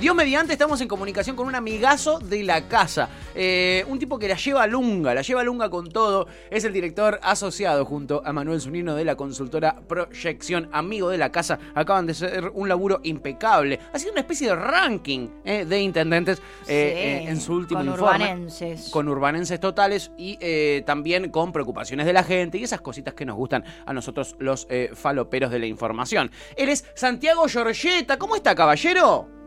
Dios 0.00 0.16
mediante, 0.16 0.54
estamos 0.54 0.80
en 0.80 0.88
comunicación 0.88 1.36
con 1.36 1.46
un 1.46 1.54
amigazo 1.54 2.20
de 2.20 2.42
la 2.42 2.68
casa. 2.68 3.10
Eh, 3.34 3.84
un 3.86 3.98
tipo 3.98 4.18
que 4.18 4.28
la 4.28 4.36
lleva 4.36 4.66
lunga, 4.66 5.12
la 5.12 5.20
lleva 5.20 5.44
lunga 5.44 5.68
con 5.68 5.90
todo. 5.90 6.26
Es 6.50 6.64
el 6.64 6.72
director 6.72 7.20
asociado 7.22 7.84
junto 7.84 8.22
a 8.24 8.32
Manuel 8.32 8.62
Zunino 8.62 8.94
de 8.94 9.04
la 9.04 9.16
consultora 9.16 9.76
Proyección, 9.86 10.70
amigo 10.72 11.10
de 11.10 11.18
la 11.18 11.30
casa. 11.30 11.58
Acaban 11.74 12.06
de 12.06 12.12
hacer 12.12 12.50
un 12.54 12.66
laburo 12.66 13.00
impecable. 13.02 13.78
Ha 13.92 13.98
sido 13.98 14.12
una 14.12 14.22
especie 14.22 14.48
de 14.48 14.56
ranking 14.56 15.28
eh, 15.44 15.66
de 15.66 15.82
intendentes 15.82 16.40
eh, 16.66 17.20
Sí, 17.22 17.28
en 17.28 17.38
su 17.38 17.52
último 17.52 17.80
con 17.80 17.88
informe. 17.88 18.24
urbanenses. 18.24 18.88
Con 18.88 19.06
urbanenses 19.06 19.60
totales 19.60 20.12
y 20.16 20.38
también 20.86 21.30
con 21.30 21.52
preocupaciones 21.52 22.06
de 22.06 22.14
la 22.14 22.24
gente 22.24 22.56
y 22.56 22.64
esas 22.64 22.80
cositas 22.80 23.12
que 23.12 23.26
nos 23.26 23.36
gustan 23.36 23.64
a 23.84 23.92
nosotros 23.92 24.34
los 24.38 24.66
faloperos 24.94 25.50
de 25.50 25.58
la 25.58 25.66
información. 25.66 26.30
Él 26.56 26.70
es 26.70 26.86
Santiago 26.94 27.46
Giorgetta. 27.48 28.18
¿Cómo 28.18 28.34
está, 28.34 28.54
caballero? 28.54 29.39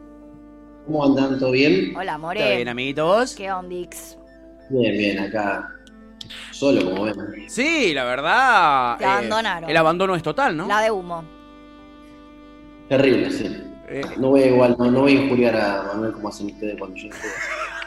¿Cómo 0.86 1.05
andan? 1.05 1.40
¿Todo 1.40 1.52
bien? 1.52 1.96
Hola, 1.96 2.18
More. 2.18 2.40
¿Está 2.40 2.55
bien, 2.55 2.68
amiguito, 2.68 3.05
vos? 3.05 3.36
¿Qué 3.36 3.52
ondix? 3.52 4.18
Bien, 4.70 4.98
bien, 4.98 5.20
acá. 5.20 5.70
Solo, 6.52 6.84
como 6.84 7.04
ven. 7.04 7.16
Sí, 7.48 7.94
la 7.94 8.04
verdad. 8.04 8.98
Te 8.98 9.04
eh, 9.04 9.08
abandonaron. 9.08 9.70
el 9.70 9.77
abandono 9.77 10.16
es 10.16 10.24
total, 10.24 10.58
¿no? 10.58 10.68
La 10.68 10.82
de 10.82 10.91
humo. 10.91 11.24
Terrible, 12.90 13.32
sí. 13.32 13.64
Eh, 13.88 14.02
No 14.18 14.30
voy 14.30 14.44
a 14.44 14.48
igual, 14.48 14.76
no, 14.77 14.91
no 14.91 15.02
voy 15.02 15.18
a 15.18 15.22
injuriar 15.22 15.55
a 15.55 15.84
Manuel 15.84 16.14
como 16.14 16.30
hacen 16.30 16.48
ustedes 16.48 16.76
cuando 16.77 16.98
yo 16.98 17.08
estuve. 17.10 17.32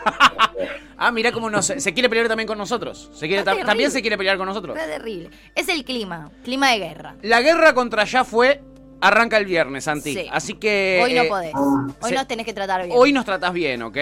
ah, 0.96 1.10
mirá 1.10 1.32
cómo 1.32 1.50
nos, 1.50 1.66
se 1.66 1.94
quiere 1.94 2.08
pelear 2.08 2.28
también 2.28 2.46
con 2.46 2.58
nosotros. 2.58 3.10
Se 3.12 3.26
quiere, 3.26 3.40
Está 3.40 3.56
también 3.64 3.90
se 3.90 4.00
quiere 4.00 4.16
pelear 4.16 4.38
con 4.38 4.46
nosotros. 4.46 4.76
Fue 4.78 4.86
terrible. 4.86 5.30
Es 5.54 5.68
el 5.68 5.84
clima. 5.84 6.30
Clima 6.44 6.70
de 6.70 6.78
guerra. 6.78 7.16
La 7.22 7.42
guerra 7.42 7.74
contra 7.74 8.02
allá 8.02 8.24
fue. 8.24 8.62
Arranca 9.00 9.36
el 9.36 9.44
viernes, 9.44 9.84
Santi. 9.84 10.14
Sí. 10.14 10.26
Así 10.30 10.54
que. 10.54 11.00
Hoy 11.04 11.14
no 11.14 11.22
eh, 11.22 11.28
podés. 11.28 11.52
Ah, 11.54 11.86
Hoy 12.00 12.08
se- 12.10 12.14
nos 12.14 12.26
tenés 12.26 12.46
que 12.46 12.54
tratar 12.54 12.84
bien. 12.84 12.96
Hoy 12.96 13.12
nos 13.12 13.24
tratás 13.24 13.52
bien, 13.52 13.82
¿ok? 13.82 13.96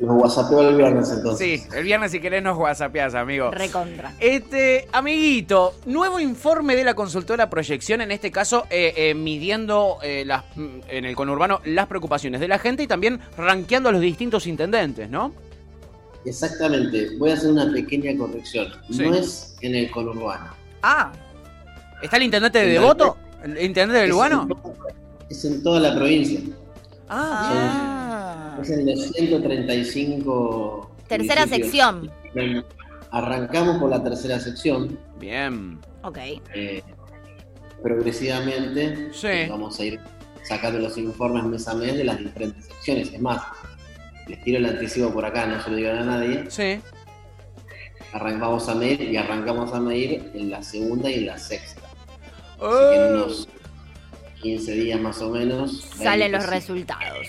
Los 0.00 0.16
whatsappeo 0.20 0.68
el 0.68 0.76
viernes 0.76 1.10
entonces. 1.12 1.62
Sí, 1.62 1.68
el 1.76 1.84
viernes 1.84 2.10
si 2.10 2.18
querés 2.18 2.42
nos 2.42 2.58
whatsappeás, 2.58 3.14
amigo. 3.14 3.52
Recontra. 3.52 4.12
Este, 4.18 4.88
amiguito, 4.90 5.74
nuevo 5.86 6.18
informe 6.18 6.74
de 6.74 6.82
la 6.82 6.94
consultora 6.94 7.48
Proyección, 7.48 8.00
en 8.00 8.10
este 8.10 8.32
caso 8.32 8.66
eh, 8.68 8.94
eh, 8.96 9.14
midiendo 9.14 9.98
eh, 10.02 10.24
las, 10.26 10.42
mm, 10.56 10.80
en 10.88 11.04
el 11.04 11.14
conurbano 11.14 11.60
las 11.66 11.86
preocupaciones 11.86 12.40
de 12.40 12.48
la 12.48 12.58
gente 12.58 12.82
y 12.82 12.88
también 12.88 13.20
rankeando 13.38 13.90
a 13.90 13.92
los 13.92 14.00
distintos 14.00 14.48
intendentes, 14.48 15.08
¿no? 15.08 15.32
Exactamente. 16.24 17.10
Voy 17.18 17.30
a 17.30 17.34
hacer 17.34 17.52
una 17.52 17.70
pequeña 17.72 18.16
corrección. 18.18 18.72
Sí. 18.90 19.04
No 19.08 19.14
es 19.14 19.56
en 19.60 19.76
el 19.76 19.88
conurbano. 19.90 20.48
Ah, 20.82 21.12
¿Está 22.02 22.16
el 22.16 22.24
intendente 22.24 22.58
de 22.58 22.64
El 22.64 22.72
Devoto? 22.80 23.16
¿El 23.44 23.50
intendente 23.62 23.98
de 23.98 24.04
Es 24.04 24.10
Lugano? 24.10 24.42
en 24.42 24.48
to- 24.48 24.74
Es 25.28 25.44
en 25.44 25.62
toda 25.62 25.80
la 25.80 25.94
provincia. 25.94 26.40
Ah, 27.08 28.54
ah. 28.56 28.58
Es 28.62 28.70
en 28.70 28.86
los 28.86 29.00
135. 29.12 30.90
Tercera 31.08 31.46
sección. 31.46 32.10
Arrancamos 33.10 33.78
por 33.78 33.90
la 33.90 34.02
tercera 34.02 34.38
sección. 34.40 34.98
bien. 35.18 35.78
Ok. 36.04 36.18
eh, 36.54 36.82
progresivamente 37.82 39.10
Sí. 39.12 39.26
eh, 39.28 39.46
vamos 39.50 39.78
a 39.78 39.84
ir 39.84 40.00
sacando 40.44 40.78
los 40.80 40.96
informes 40.98 41.44
mes 41.44 41.66
a 41.68 41.74
mes 41.74 41.96
de 41.96 42.04
las 42.04 42.18
diferentes 42.18 42.64
secciones. 42.66 43.12
Es 43.12 43.20
más, 43.20 43.40
les 44.28 44.42
tiro 44.44 44.58
el 44.58 44.66
anticipo 44.66 45.12
por 45.12 45.24
acá, 45.24 45.46
no 45.46 45.60
se 45.62 45.70
lo 45.70 45.76
digan 45.76 45.98
a 45.98 46.04
nadie. 46.04 46.44
Sí. 46.48 46.80
Arrancamos 48.12 48.68
a 48.68 48.74
medir 48.74 49.00
y 49.02 49.16
arrancamos 49.16 49.72
a 49.72 49.80
medir 49.80 50.30
en 50.34 50.50
la 50.50 50.62
segunda 50.62 51.08
y 51.10 51.14
en 51.14 51.26
la 51.26 51.38
sexta. 51.38 51.82
Así 52.68 52.78
que 52.90 52.96
en 53.06 53.14
unos 53.14 53.48
15 54.42 54.72
días 54.72 55.00
más 55.00 55.20
o 55.22 55.30
menos. 55.30 55.80
Salen 55.96 56.32
los 56.32 56.42
20, 56.42 56.54
resultados. 56.56 57.26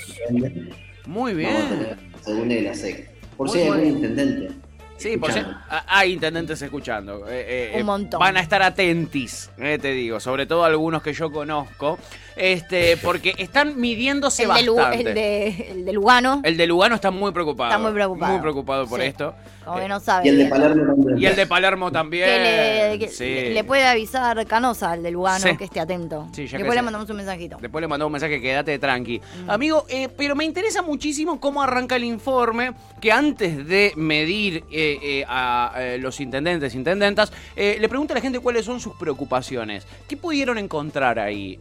Muy 1.05 1.33
Vamos 1.43 1.61
a 1.61 1.65
bien. 1.65 1.69
tener 1.69 1.97
la 2.11 2.23
segunda 2.23 2.53
y 2.55 2.61
la 2.61 2.73
sexta. 2.75 3.11
Por 3.37 3.47
Muy 3.47 3.55
si 3.57 3.61
hay 3.63 3.69
algún 3.69 3.87
intendente. 3.87 4.53
Sí, 4.95 5.17
por 5.17 5.33
si 5.33 5.39
ah, 5.39 5.83
hay 5.87 6.13
intendentes 6.13 6.61
escuchando. 6.61 7.27
Eh, 7.27 7.71
eh, 7.73 7.79
Un 7.79 7.85
montón. 7.85 8.19
Van 8.19 8.37
a 8.37 8.39
estar 8.39 8.61
atentis, 8.61 9.49
eh, 9.57 9.77
te 9.81 9.91
digo. 9.91 10.19
Sobre 10.19 10.45
todo 10.45 10.63
algunos 10.63 11.01
que 11.03 11.11
yo 11.13 11.29
conozco. 11.31 11.97
Este, 12.37 12.95
porque 12.97 13.33
están 13.37 13.79
midiéndose 13.79 14.43
El 14.43 14.53
de, 14.53 14.63
Lu- 14.63 14.75
bastante. 14.75 15.09
el, 15.09 15.15
de, 15.15 15.47
el 15.71 15.85
de 15.85 15.93
Lugano, 15.93 16.41
El 16.43 16.55
de 16.57 16.67
Lugano 16.67 16.95
está 16.95 17.11
muy 17.11 17.31
preocupado. 17.31 17.71
Está 17.71 17.81
muy 17.83 17.91
preocupado. 17.91 18.31
Muy 18.33 18.41
preocupado 18.41 18.87
por 18.87 19.01
Sí. 19.01 19.07
esto. 19.07 19.35
Como 19.63 19.77
que 19.77 19.85
Eh, 19.85 19.87
no 19.87 19.99
sabe. 19.99 20.25
Y 20.25 20.29
el 20.29 20.37
de. 20.37 20.45
Palermo 20.47 20.85
también. 20.95 21.17
Y 21.17 21.25
el 21.25 21.35
de 21.35 21.47
Palermo 21.47 21.91
también. 21.91 22.25
Que 22.27 22.89
le, 22.93 22.99
que 22.99 23.07
sí. 23.09 23.53
le- 23.53 23.63
puede 23.63 23.85
avisar 23.85 24.45
Canosa 24.45 24.91
al 24.91 25.03
de 25.03 25.11
Lugano 25.11 25.39
Sí. 25.47 25.57
que 25.57 25.63
esté 25.65 25.79
atento. 25.79 26.27
Sí, 26.33 26.45
ya 26.47 26.51
que 26.57 26.63
Después 26.63 26.75
le 26.75 26.79
sé. 26.79 26.83
mandamos 26.83 27.09
un 27.09 27.15
mensajito. 27.17 27.57
Después 27.61 27.81
le 27.81 27.87
mandó 27.87 28.05
un 28.07 28.11
mensaje, 28.11 28.41
quédate 28.41 28.77
tranqui. 28.79 29.21
Mm. 29.45 29.49
Amigo, 29.49 29.85
eh, 29.89 30.09
pero 30.15 30.35
me 30.35 30.43
interesa 30.45 30.81
muchísimo 30.81 31.39
cómo 31.39 31.61
arranca 31.63 31.95
el 31.95 32.03
informe, 32.03 32.73
que 33.01 33.11
antes 33.11 33.67
de 33.67 33.93
medir 33.95 34.63
eh, 34.71 34.99
eh, 35.01 35.25
a 35.27 35.73
eh, 35.77 35.97
los 35.99 36.19
intendentes, 36.19 36.75
intendentas, 36.75 37.31
eh, 37.55 37.77
le 37.79 37.89
pregunta 37.89 38.13
a 38.13 38.15
la 38.17 38.21
gente 38.21 38.39
cuáles 38.39 38.65
son 38.65 38.79
sus 38.79 38.93
preocupaciones. 38.95 39.85
¿Qué 40.07 40.17
pudieron 40.17 40.57
encontrar 40.57 41.19
ahí? 41.19 41.59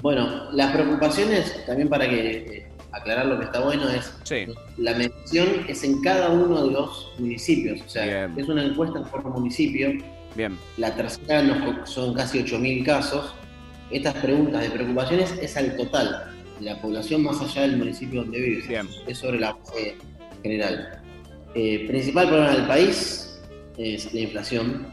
Bueno, 0.00 0.50
las 0.52 0.72
preocupaciones, 0.72 1.64
también 1.64 1.88
para 1.88 2.08
que 2.08 2.36
eh, 2.36 2.71
aclarar 2.92 3.26
lo 3.26 3.38
que 3.38 3.44
está 3.46 3.60
bueno, 3.60 3.88
es 3.90 4.12
Sí. 4.24 4.44
la 4.78 4.94
medición 4.94 5.48
es 5.68 5.82
en 5.84 6.00
cada 6.02 6.30
uno 6.30 6.64
de 6.66 6.72
los 6.72 7.12
municipios. 7.18 7.80
O 7.84 7.88
sea, 7.88 8.26
Bien. 8.28 8.38
es 8.38 8.48
una 8.48 8.64
encuesta 8.64 9.02
por 9.04 9.24
municipio. 9.24 9.90
Bien. 10.34 10.56
La 10.76 10.94
tercera 10.94 11.42
nos- 11.42 11.88
son 11.90 12.14
casi 12.14 12.38
8.000 12.40 12.84
casos. 12.84 13.34
Estas 13.90 14.14
preguntas 14.14 14.62
de 14.62 14.70
preocupaciones 14.70 15.32
es 15.40 15.56
al 15.56 15.76
total 15.76 16.32
de 16.58 16.64
la 16.64 16.80
población 16.80 17.22
más 17.22 17.40
allá 17.40 17.62
del 17.62 17.76
municipio 17.76 18.22
donde 18.22 18.40
vive. 18.40 18.66
Bien. 18.66 18.88
Es 19.06 19.18
sobre 19.18 19.38
la 19.40 19.52
base 19.52 19.96
general. 20.42 21.00
Eh, 21.54 21.84
principal 21.88 22.28
problema 22.28 22.52
del 22.52 22.66
país 22.66 23.38
es 23.76 24.12
la 24.14 24.20
inflación. 24.20 24.86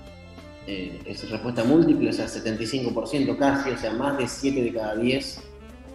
Eh, 0.68 1.00
es 1.06 1.28
respuesta 1.30 1.64
múltiple, 1.64 2.10
o 2.10 2.14
sea, 2.14 2.28
75% 2.28 3.38
casi, 3.38 3.70
o 3.72 3.78
sea, 3.78 3.92
más 3.94 4.18
de 4.18 4.28
7 4.28 4.62
de 4.62 4.74
cada 4.74 4.96
10 4.98 5.42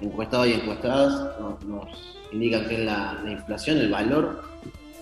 encuestados 0.05 0.47
y 0.49 0.53
encuestadas 0.53 1.39
nos, 1.41 1.65
nos 1.65 2.17
indican 2.33 2.67
que 2.69 2.75
es 2.75 2.81
la, 2.85 3.21
la 3.25 3.33
inflación, 3.33 3.79
el 3.79 3.91
valor, 3.91 4.43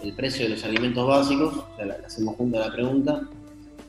el 0.03 0.13
precio 0.15 0.45
de 0.45 0.51
los 0.51 0.65
alimentos 0.65 1.07
básicos, 1.07 1.55
o 1.57 1.77
sea, 1.77 1.87
la, 1.87 1.99
la 1.99 2.07
hacemos 2.07 2.37
junto 2.37 2.57
a 2.63 2.67
la 2.69 2.73
pregunta, 2.73 3.21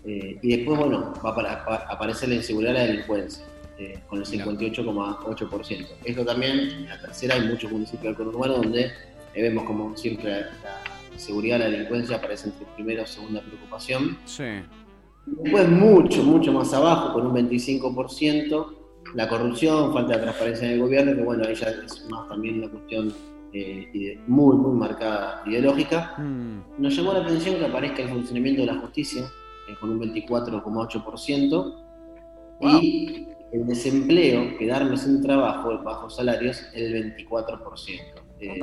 eh, 0.06 0.38
y 0.42 0.58
después, 0.58 0.78
bueno, 0.80 1.14
va 1.26 1.30
a 1.30 1.34
apa- 1.34 1.52
apa- 1.54 1.86
aparecer 1.90 2.30
la 2.30 2.36
inseguridad 2.36 2.72
y 2.72 2.76
la 2.76 2.84
delincuencia, 2.86 3.46
eh, 3.78 4.00
con 4.08 4.20
el 4.20 4.26
58,8%. 4.26 5.88
Esto 6.04 6.26
también, 6.26 6.60
en 6.60 6.90
la 6.90 7.00
tercera, 7.00 7.36
hay 7.36 7.48
muchos 7.48 7.72
municipios 7.72 8.04
del 8.04 8.16
conurbano 8.16 8.56
donde 8.58 8.86
eh, 9.34 9.42
vemos 9.42 9.64
como 9.64 9.96
siempre 9.98 10.30
la, 10.32 10.40
la 10.40 11.20
seguridad 11.20 11.60
la 11.60 11.66
delincuencia 11.70 12.18
aparecen 12.18 12.52
entre 12.52 12.68
primera 12.76 13.04
o 13.04 13.08
segunda 13.08 13.42
preocupación. 13.42 14.18
Sí. 14.26 14.44
Después 15.26 15.70
mucho, 15.70 16.22
mucho 16.24 16.52
más 16.52 16.74
abajo, 16.74 17.14
con 17.14 17.28
un 17.28 17.34
25%, 17.50 18.68
la 19.14 19.28
corrupción, 19.30 19.94
falta 19.94 20.14
de 20.18 20.24
transparencia 20.24 20.68
en 20.68 20.74
el 20.74 20.80
gobierno, 20.80 21.16
que 21.16 21.22
bueno, 21.24 21.44
ahí 21.48 21.56
ya 21.56 21.68
es 21.68 22.06
más 22.10 22.28
también 22.28 22.60
una 22.60 22.70
cuestión 22.70 23.14
eh, 23.54 24.20
muy, 24.28 24.56
muy 24.56 24.76
marcada 24.78 25.44
ideológica. 25.46 26.16
Mm, 26.18 26.82
Nos 26.82 26.96
llamó 26.96 27.14
la 27.14 27.20
atención 27.20 27.58
que 27.58 27.66
aparezca 27.66 28.02
el 28.02 28.10
funcionamiento 28.10 28.62
de 28.62 28.68
la 28.68 28.80
justicia, 28.80 29.24
eh, 29.70 29.76
con 29.80 29.92
un 29.92 30.00
24,8%, 30.00 31.76
y 32.82 33.28
el 33.52 33.68
desempleo, 33.68 34.58
quedarme 34.58 34.98
sin 34.98 35.22
trabajo, 35.22 35.78
bajos 35.84 36.16
salarios, 36.16 36.64
el 36.74 37.16
24%. 37.16 38.02
Eh, 38.40 38.60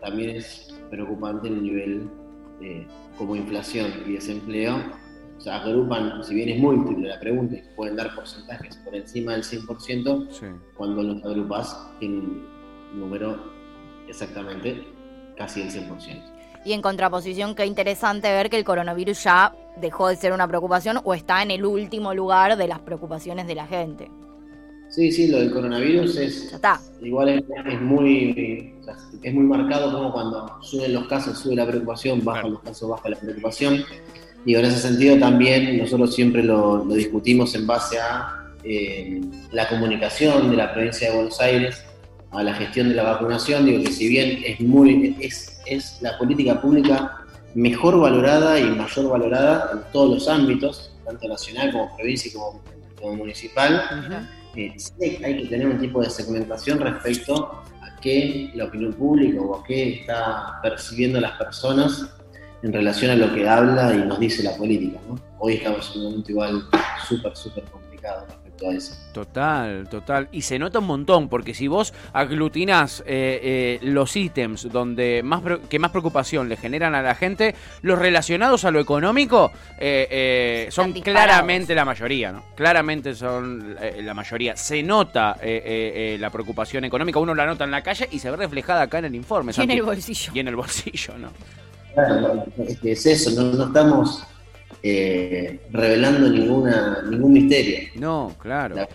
también 0.00 0.36
es 0.36 0.74
preocupante 0.90 1.48
el 1.48 1.62
nivel 1.62 2.08
eh, 2.60 2.86
como 3.16 3.34
inflación 3.34 3.90
y 4.06 4.12
desempleo. 4.12 4.76
O 5.38 5.40
sea, 5.40 5.56
agrupan, 5.62 6.22
si 6.24 6.34
bien 6.34 6.48
es 6.48 6.58
múltiple 6.60 7.08
la 7.08 7.20
pregunta, 7.20 7.56
y 7.56 7.58
se 7.58 7.70
pueden 7.76 7.96
dar 7.96 8.14
porcentajes 8.14 8.76
por 8.78 8.94
encima 8.94 9.32
del 9.32 9.42
100%, 9.42 10.28
sí. 10.30 10.46
cuando 10.76 11.02
los 11.02 11.22
agrupas 11.24 11.76
tienen 11.98 12.20
un 12.94 13.00
número 13.00 13.52
exactamente 14.08 14.86
casi 15.36 15.62
el 15.62 15.70
100%. 15.70 16.22
Y 16.64 16.72
en 16.72 16.80
contraposición, 16.80 17.54
qué 17.54 17.66
interesante 17.66 18.30
ver 18.30 18.48
que 18.48 18.56
el 18.56 18.64
coronavirus 18.64 19.22
ya 19.24 19.54
dejó 19.80 20.08
de 20.08 20.16
ser 20.16 20.32
una 20.32 20.48
preocupación 20.48 20.98
o 21.04 21.12
está 21.12 21.42
en 21.42 21.50
el 21.50 21.64
último 21.66 22.14
lugar 22.14 22.56
de 22.56 22.66
las 22.68 22.78
preocupaciones 22.78 23.46
de 23.46 23.54
la 23.54 23.66
gente. 23.66 24.10
Sí, 24.88 25.10
sí, 25.10 25.26
lo 25.28 25.38
del 25.40 25.50
coronavirus 25.52 26.16
es, 26.16 26.50
Ya 26.50 26.56
está. 26.56 26.80
igual 27.02 27.28
es, 27.28 27.42
es 27.66 27.80
muy 27.82 28.74
es 29.22 29.34
muy 29.34 29.44
marcado 29.44 29.92
como 29.92 30.12
cuando 30.12 30.62
suben 30.62 30.94
los 30.94 31.06
casos 31.08 31.38
sube 31.38 31.56
la 31.56 31.66
preocupación, 31.66 32.24
bajan 32.24 32.42
Claro. 32.42 32.54
los 32.54 32.62
casos 32.62 32.88
baja 32.88 33.08
la 33.10 33.16
preocupación. 33.16 33.84
Y 34.46 34.54
en 34.54 34.64
ese 34.64 34.78
sentido 34.78 35.18
también 35.18 35.78
nosotros 35.78 36.14
siempre 36.14 36.42
lo, 36.42 36.84
lo 36.84 36.94
discutimos 36.94 37.54
en 37.54 37.66
base 37.66 37.98
a 37.98 38.44
eh, 38.62 39.20
la 39.52 39.68
comunicación 39.68 40.50
de 40.50 40.56
la 40.56 40.72
provincia 40.72 41.08
de 41.10 41.16
Buenos 41.16 41.40
Aires, 41.40 41.84
a 42.30 42.42
la 42.42 42.54
gestión 42.54 42.88
de 42.88 42.94
la 42.94 43.04
vacunación. 43.04 43.66
Digo 43.66 43.82
que 43.82 43.92
si 43.92 44.08
bien 44.08 44.42
es 44.44 44.60
muy 44.60 45.16
es, 45.20 45.60
es 45.66 45.98
la 46.00 46.16
política 46.18 46.60
pública 46.60 47.24
mejor 47.54 47.98
valorada 48.00 48.58
y 48.58 48.64
mayor 48.64 49.08
valorada 49.08 49.70
en 49.72 49.80
todos 49.92 50.14
los 50.14 50.28
ámbitos, 50.28 50.96
tanto 51.04 51.28
nacional 51.28 51.72
como 51.72 51.94
provincia 51.96 52.30
y 52.30 52.34
como, 52.34 52.62
como 53.00 53.16
municipal. 53.16 53.82
Eh, 54.56 54.72
sí 54.76 54.92
hay 55.24 55.42
que 55.42 55.48
tener 55.48 55.66
un 55.66 55.78
tipo 55.78 56.00
de 56.00 56.08
segmentación 56.08 56.78
respecto 56.78 57.62
a 57.82 58.00
qué 58.00 58.50
la 58.54 58.64
opinión 58.64 58.92
pública 58.92 59.40
o 59.40 59.60
a 59.60 59.64
qué 59.64 60.00
está 60.00 60.60
percibiendo 60.62 61.20
las 61.20 61.36
personas 61.38 62.08
en 62.64 62.72
relación 62.72 63.10
a 63.10 63.16
lo 63.16 63.32
que 63.34 63.46
habla 63.46 63.94
y 63.94 63.98
nos 63.98 64.18
dice 64.18 64.42
la 64.42 64.56
política. 64.56 64.98
¿no? 65.06 65.20
Hoy 65.38 65.54
estamos 65.54 65.92
en 65.94 66.00
un 66.00 66.06
momento 66.08 66.30
igual 66.30 66.62
súper, 67.06 67.36
súper 67.36 67.64
complicado 67.64 68.24
respecto 68.26 68.70
a 68.70 68.74
eso. 68.74 68.94
Total, 69.12 69.86
total. 69.90 70.28
Y 70.32 70.40
se 70.40 70.58
nota 70.58 70.78
un 70.78 70.86
montón, 70.86 71.28
porque 71.28 71.52
si 71.52 71.68
vos 71.68 71.92
aglutinás 72.14 73.00
eh, 73.06 73.38
eh, 73.42 73.78
los 73.82 74.16
ítems 74.16 74.72
donde 74.72 75.20
más 75.22 75.42
que 75.68 75.78
más 75.78 75.90
preocupación 75.90 76.48
le 76.48 76.56
generan 76.56 76.94
a 76.94 77.02
la 77.02 77.14
gente, 77.14 77.54
los 77.82 77.98
relacionados 77.98 78.64
a 78.64 78.70
lo 78.70 78.80
económico 78.80 79.52
eh, 79.78 80.08
eh, 80.10 80.68
son 80.70 80.94
claramente 80.94 81.74
la 81.74 81.84
mayoría, 81.84 82.32
¿no? 82.32 82.44
Claramente 82.54 83.14
son 83.14 83.76
eh, 83.78 84.00
la 84.02 84.14
mayoría. 84.14 84.56
Se 84.56 84.82
nota 84.82 85.36
eh, 85.42 85.62
eh, 85.62 86.14
eh, 86.14 86.18
la 86.18 86.30
preocupación 86.30 86.86
económica, 86.86 87.18
uno 87.18 87.34
la 87.34 87.44
nota 87.44 87.64
en 87.64 87.70
la 87.70 87.82
calle 87.82 88.08
y 88.10 88.20
se 88.20 88.30
ve 88.30 88.38
reflejada 88.38 88.80
acá 88.82 89.00
en 89.00 89.04
el 89.04 89.14
informe. 89.14 89.50
Y 89.50 89.50
en 89.50 89.54
Santi. 89.54 89.74
el 89.74 89.82
bolsillo. 89.82 90.32
Y 90.34 90.38
en 90.38 90.48
el 90.48 90.56
bolsillo, 90.56 91.18
¿no? 91.18 91.28
Claro, 91.94 92.44
es 92.82 93.06
eso, 93.06 93.30
no, 93.40 93.52
no 93.56 93.66
estamos 93.66 94.24
eh, 94.82 95.60
revelando 95.70 96.28
ninguna, 96.28 97.02
ningún 97.08 97.32
misterio. 97.32 97.88
No, 97.94 98.34
claro. 98.38 98.74
La, 98.76 98.88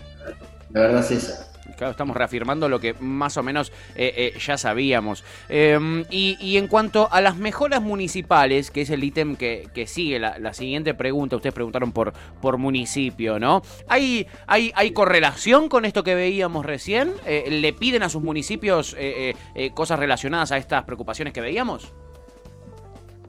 la 0.70 0.80
verdad 0.80 1.00
es 1.00 1.10
esa. 1.10 1.46
Claro, 1.76 1.92
estamos 1.92 2.14
reafirmando 2.14 2.68
lo 2.68 2.78
que 2.78 2.94
más 3.00 3.38
o 3.38 3.42
menos 3.42 3.72
eh, 3.94 4.12
eh, 4.34 4.38
ya 4.38 4.58
sabíamos. 4.58 5.24
Eh, 5.48 6.04
y, 6.10 6.36
y 6.38 6.58
en 6.58 6.68
cuanto 6.68 7.10
a 7.10 7.22
las 7.22 7.36
mejoras 7.36 7.80
municipales, 7.80 8.70
que 8.70 8.82
es 8.82 8.90
el 8.90 9.02
ítem 9.02 9.34
que, 9.34 9.66
que 9.72 9.86
sigue 9.86 10.18
la, 10.18 10.38
la 10.38 10.52
siguiente 10.52 10.92
pregunta, 10.92 11.36
ustedes 11.36 11.54
preguntaron 11.54 11.92
por, 11.92 12.12
por 12.42 12.58
municipio, 12.58 13.38
¿no? 13.38 13.62
¿Hay, 13.88 14.26
hay, 14.46 14.72
¿Hay 14.74 14.90
correlación 14.90 15.70
con 15.70 15.86
esto 15.86 16.04
que 16.04 16.14
veíamos 16.14 16.66
recién? 16.66 17.12
Eh, 17.24 17.48
¿Le 17.50 17.72
piden 17.72 18.02
a 18.02 18.10
sus 18.10 18.22
municipios 18.22 18.94
eh, 18.98 19.34
cosas 19.72 19.98
relacionadas 19.98 20.52
a 20.52 20.58
estas 20.58 20.84
preocupaciones 20.84 21.32
que 21.32 21.40
veíamos? 21.40 21.94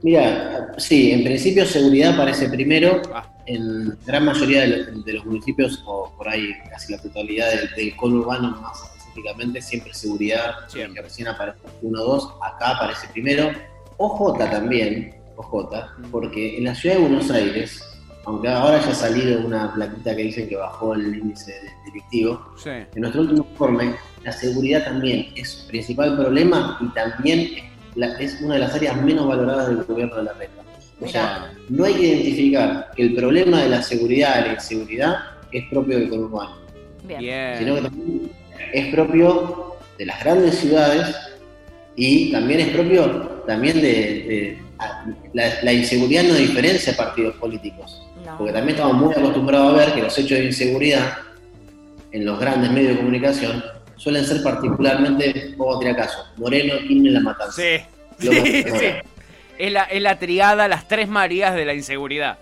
Mira, 0.03 0.73
sí, 0.77 1.11
en 1.11 1.23
principio 1.23 1.65
seguridad 1.65 2.13
aparece 2.13 2.49
primero. 2.49 3.01
Ah. 3.13 3.27
En 3.47 3.97
gran 4.05 4.25
mayoría 4.25 4.61
de 4.61 4.67
los, 4.67 5.05
de 5.05 5.13
los 5.13 5.25
municipios, 5.25 5.83
o 5.85 6.11
por 6.15 6.29
ahí 6.29 6.51
casi 6.69 6.93
la 6.93 7.01
totalidad 7.01 7.49
del, 7.49 7.69
del 7.75 7.95
conurbano 7.95 8.51
más 8.61 8.81
específicamente, 8.83 9.61
siempre 9.61 9.93
seguridad, 9.93 10.51
Siempre. 10.67 10.95
que 10.95 11.01
recién 11.01 11.27
aparece 11.27 11.57
1 11.81 11.99
2, 12.01 12.33
acá 12.41 12.77
aparece 12.77 13.07
primero. 13.11 13.51
OJ 13.97 14.37
también, 14.37 15.15
OJ, 15.35 15.71
porque 16.11 16.57
en 16.57 16.65
la 16.65 16.75
ciudad 16.75 16.95
de 16.95 17.01
Buenos 17.01 17.29
Aires, 17.31 17.83
aunque 18.25 18.47
ahora 18.47 18.77
haya 18.77 18.93
salido 18.93 19.45
una 19.45 19.73
plaquita 19.73 20.15
que 20.15 20.21
dicen 20.23 20.47
que 20.47 20.55
bajó 20.55 20.93
el 20.93 21.15
índice 21.17 21.53
delictivo, 21.85 22.39
Sí. 22.57 22.69
en 22.69 22.87
nuestro 23.01 23.21
último 23.21 23.45
informe, 23.51 23.95
la 24.23 24.31
seguridad 24.31 24.85
también 24.85 25.27
es 25.35 25.65
principal 25.67 26.15
problema 26.15 26.77
y 26.79 26.87
también 26.93 27.39
es, 27.39 27.63
la- 27.95 28.17
es 28.19 28.39
una 28.41 28.55
de 28.55 28.59
las 28.61 28.73
áreas 28.73 29.01
menos 29.01 29.27
valoradas 29.27 29.67
del 29.69 29.83
gobierno 29.83 30.15
de 30.17 30.23
la 30.23 30.33
reta. 30.33 30.61
O 30.99 31.07
sea, 31.07 31.51
no 31.69 31.83
hay 31.85 31.93
que 31.95 32.07
identificar 32.07 32.91
que 32.95 33.01
el 33.03 33.15
problema 33.15 33.63
de 33.63 33.69
la 33.69 33.81
seguridad 33.81 34.45
la 34.45 34.53
inseguridad 34.53 35.15
es 35.51 35.63
propio 35.69 35.97
del 35.97 36.09
conurbano, 36.09 36.57
Bien. 37.03 37.57
sino 37.57 37.75
que 37.75 37.81
también 37.81 38.31
es 38.73 38.93
propio 38.93 39.75
de 39.97 40.05
las 40.05 40.23
grandes 40.23 40.55
ciudades 40.59 41.15
y 41.95 42.31
también 42.31 42.59
es 42.61 42.67
propio 42.69 43.07
también 43.47 43.81
de, 43.81 44.59
la, 45.33 45.45
la 45.63 45.73
inseguridad 45.73 46.23
no 46.23 46.35
diferencia 46.35 46.95
partidos 46.95 47.35
políticos. 47.37 48.01
No. 48.23 48.37
Porque 48.37 48.53
también 48.53 48.75
estamos 48.77 48.97
muy 48.97 49.13
acostumbrados 49.13 49.73
a 49.73 49.77
ver 49.85 49.93
que 49.95 50.01
los 50.03 50.17
hechos 50.17 50.37
de 50.37 50.45
inseguridad 50.45 51.13
en 52.11 52.25
los 52.25 52.39
grandes 52.39 52.71
medios 52.71 52.91
de 52.93 52.97
comunicación 52.97 53.63
suelen 54.01 54.25
ser 54.25 54.41
particularmente, 54.41 55.53
vamos 55.57 55.75
a 55.75 55.79
tirar 55.79 55.95
caso, 55.95 56.25
Moreno, 56.37 56.73
Kirchner, 56.87 57.13
La 57.13 57.19
Matanza. 57.19 57.61
Sí. 57.61 57.77
Sí. 58.19 58.29
Es 59.57 59.71
la, 59.71 59.83
es 59.83 60.01
la 60.01 60.17
triada, 60.17 60.67
las 60.67 60.87
tres 60.87 61.07
Marías 61.07 61.53
de 61.55 61.65
la 61.65 61.73
inseguridad. 61.75 62.39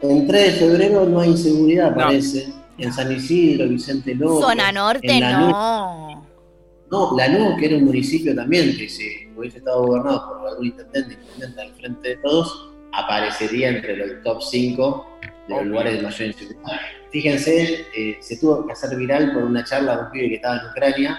En 0.00 0.26
3 0.26 0.54
de 0.54 0.58
febrero 0.58 1.04
no 1.04 1.20
hay 1.20 1.30
inseguridad, 1.30 1.90
No. 1.90 1.96
parece. 1.96 2.48
En 2.78 2.90
San 2.94 3.12
Isidro, 3.12 3.68
Vicente 3.68 4.14
López. 4.14 4.46
Zona 4.46 4.72
norte 4.72 5.10
en 5.12 5.20
Lanús. 5.20 5.50
no. 5.50 6.26
No, 6.90 7.16
Lanús, 7.16 7.58
que 7.60 7.66
era 7.66 7.76
un 7.76 7.84
municipio 7.84 8.34
también, 8.34 8.74
que 8.76 8.88
si 8.88 9.28
hubiese 9.36 9.58
estado 9.58 9.82
gobernado 9.84 10.38
por 10.40 10.48
algún 10.48 10.66
intendente, 10.66 11.12
intendente 11.14 11.60
al 11.60 11.74
frente 11.74 12.08
de 12.08 12.16
todos, 12.16 12.70
aparecería 12.94 13.68
entre 13.68 13.96
los 13.96 14.22
top 14.24 14.42
5 14.42 15.06
de 15.46 15.54
los 15.56 15.66
lugares 15.66 15.96
de 15.98 16.02
mayor 16.02 16.26
inseguridad. 16.28 16.80
Fíjense, 17.10 17.86
eh, 17.96 18.18
se 18.20 18.36
tuvo 18.36 18.66
que 18.66 18.72
hacer 18.72 18.96
viral 18.96 19.32
por 19.32 19.42
una 19.44 19.64
charla 19.64 19.96
de 19.96 20.02
un 20.04 20.10
pibe 20.10 20.28
que 20.28 20.34
estaba 20.36 20.60
en 20.60 20.66
Ucrania, 20.70 21.18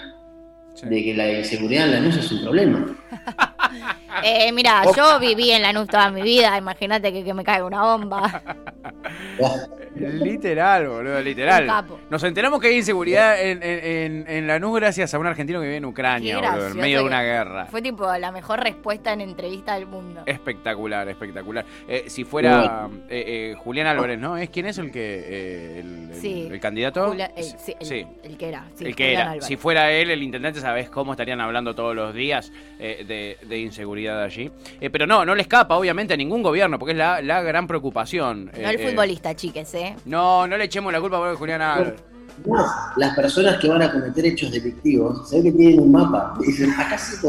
Sí. 0.73 0.88
de 0.88 1.03
que 1.03 1.13
la 1.13 1.31
inseguridad 1.39 1.85
en 1.88 1.91
Lanús 1.91 2.17
es 2.17 2.31
un 2.31 2.41
problema. 2.43 2.95
Eh, 4.23 4.51
mira, 4.51 4.83
yo 4.95 5.19
viví 5.19 5.51
en 5.51 5.61
Lanús 5.61 5.87
toda 5.87 6.09
mi 6.11 6.21
vida. 6.21 6.57
Imagínate 6.57 7.11
que, 7.13 7.23
que 7.23 7.33
me 7.33 7.43
caiga 7.43 7.65
una 7.65 7.81
bomba. 7.83 8.41
Literal, 9.95 10.87
boludo, 10.87 11.21
literal. 11.21 11.69
Nos 12.09 12.23
enteramos 12.23 12.59
que 12.61 12.67
hay 12.67 12.77
inseguridad 12.77 13.39
en, 13.41 13.61
en, 13.61 14.25
en, 14.27 14.47
Lanús 14.47 14.75
gracias 14.79 15.13
a 15.13 15.19
un 15.19 15.27
argentino 15.27 15.59
que 15.59 15.65
vive 15.65 15.77
en 15.77 15.85
Ucrania, 15.85 16.39
boludo, 16.39 16.67
en 16.67 16.77
medio 16.77 16.99
de 16.99 17.05
una 17.05 17.21
guerra. 17.21 17.65
Fue 17.67 17.81
tipo 17.81 18.11
la 18.17 18.31
mejor 18.31 18.61
respuesta 18.61 19.11
en 19.13 19.21
entrevista 19.21 19.75
del 19.75 19.85
mundo. 19.87 20.23
Espectacular, 20.25 21.07
espectacular. 21.09 21.65
Eh, 21.87 22.05
si 22.07 22.23
fuera 22.23 22.89
eh, 23.09 23.51
eh, 23.51 23.55
Julián 23.57 23.87
Álvarez, 23.87 24.17
¿no? 24.17 24.37
¿Es 24.37 24.49
quién 24.49 24.65
es 24.67 24.77
el 24.77 24.91
que 24.91 24.99
eh, 25.25 25.79
el, 25.81 26.09
el- 26.11 26.21
Sí. 26.21 26.47
el 26.51 26.59
candidato? 26.59 27.07
Julia- 27.09 27.31
el, 27.35 27.43
sí, 27.43 27.75
el, 27.79 27.85
Sí. 27.85 28.07
el 28.23 28.37
que 28.37 28.47
era. 28.49 28.65
sí, 28.75 28.85
el 28.85 28.95
que 28.95 29.03
Julián 29.03 29.21
era. 29.21 29.31
Álvarez. 29.31 29.45
Si 29.45 29.57
fuera 29.57 29.91
él, 29.91 30.09
el 30.11 30.23
intendente, 30.23 30.61
¿sabés 30.61 30.89
cómo 30.89 31.13
estarían 31.13 31.41
hablando 31.41 31.75
todos 31.75 31.95
los 31.95 32.13
días 32.13 32.51
eh, 32.79 33.03
de, 33.07 33.45
de 33.47 33.57
inseguridad 33.59 34.00
allí? 34.09 34.51
Eh, 34.80 34.89
pero 34.89 35.06
no, 35.07 35.25
no 35.25 35.36
le 35.36 35.42
escapa, 35.42 35.75
obviamente, 35.77 36.13
a 36.13 36.18
ningún 36.18 36.42
gobierno, 36.44 36.77
porque 36.80 36.92
es 36.94 36.98
la, 36.98 37.21
la 37.21 37.42
gran 37.42 37.68
preocupación. 37.68 38.45
No 38.45 38.51
el 38.69 38.75
Eh, 38.75 38.83
eh, 38.83 38.89
futbolista, 38.89 39.36
chiques, 39.36 39.74
¿eh? 39.75 39.95
no, 40.06 40.48
no 40.48 40.57
le 40.57 40.65
echemos 40.65 40.92
la 40.94 41.00
culpa 41.01 41.31
a 41.31 41.36
Julián 41.36 41.62
Álvarez. 41.62 41.95
No, 42.45 42.56
las 42.95 43.15
personas 43.15 43.57
que 43.59 43.68
van 43.68 43.81
a 43.83 43.92
cometer 43.92 44.25
hechos 44.25 44.51
delictivos, 44.51 45.30
se 45.30 45.38
ve 45.38 45.44
que 45.44 45.51
tienen 45.51 45.80
un 45.81 45.92
mapa. 45.92 46.33
Y 46.42 46.48
dicen, 46.48 46.71
acá 46.71 46.98
sí. 46.98 47.15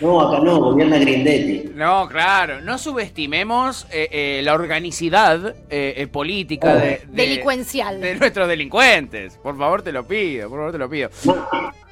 No, 0.00 0.20
acá 0.20 0.42
no, 0.42 0.58
gobierna 0.58 0.98
Grindetti. 0.98 1.70
No, 1.74 2.08
claro, 2.08 2.60
no 2.60 2.76
subestimemos 2.78 3.86
eh, 3.92 4.08
eh, 4.10 4.40
la 4.42 4.54
organicidad 4.54 5.54
eh, 5.70 5.94
eh, 5.96 6.06
política 6.08 6.74
de, 6.74 6.86
de- 6.88 7.00
Delincuencial. 7.08 8.00
de 8.00 8.16
nuestros 8.16 8.48
delincuentes. 8.48 9.36
Por 9.36 9.56
favor, 9.56 9.82
te 9.82 9.92
lo 9.92 10.04
pido, 10.06 10.48
por 10.48 10.58
favor, 10.58 10.72
te 10.72 10.78
lo 10.78 10.90
pido. 10.90 11.10
No, 11.24 11.46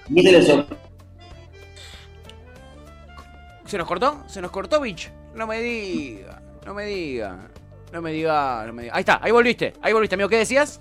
y 0.09 0.23
se 0.23 0.33
les 0.33 0.50
ocurre 0.50 0.76
¿Se 3.71 3.79
nos 3.79 3.87
cortó? 3.87 4.25
¿Se 4.27 4.41
nos 4.43 4.50
cortó, 4.50 4.81
bitch? 4.81 5.11
No 5.37 5.47
me 5.47 5.61
diga, 5.61 6.43
no 6.67 6.75
me 6.75 6.87
diga, 6.87 7.37
no 7.93 8.03
me 8.03 8.11
diga, 8.11 8.65
no 8.67 8.73
me 8.73 8.83
diga. 8.83 8.95
Ahí 8.97 9.00
está, 9.00 9.21
ahí 9.23 9.31
volviste, 9.31 9.75
ahí 9.81 9.93
volviste, 9.93 10.15
amigo. 10.17 10.29
¿Qué 10.29 10.39
decías? 10.39 10.81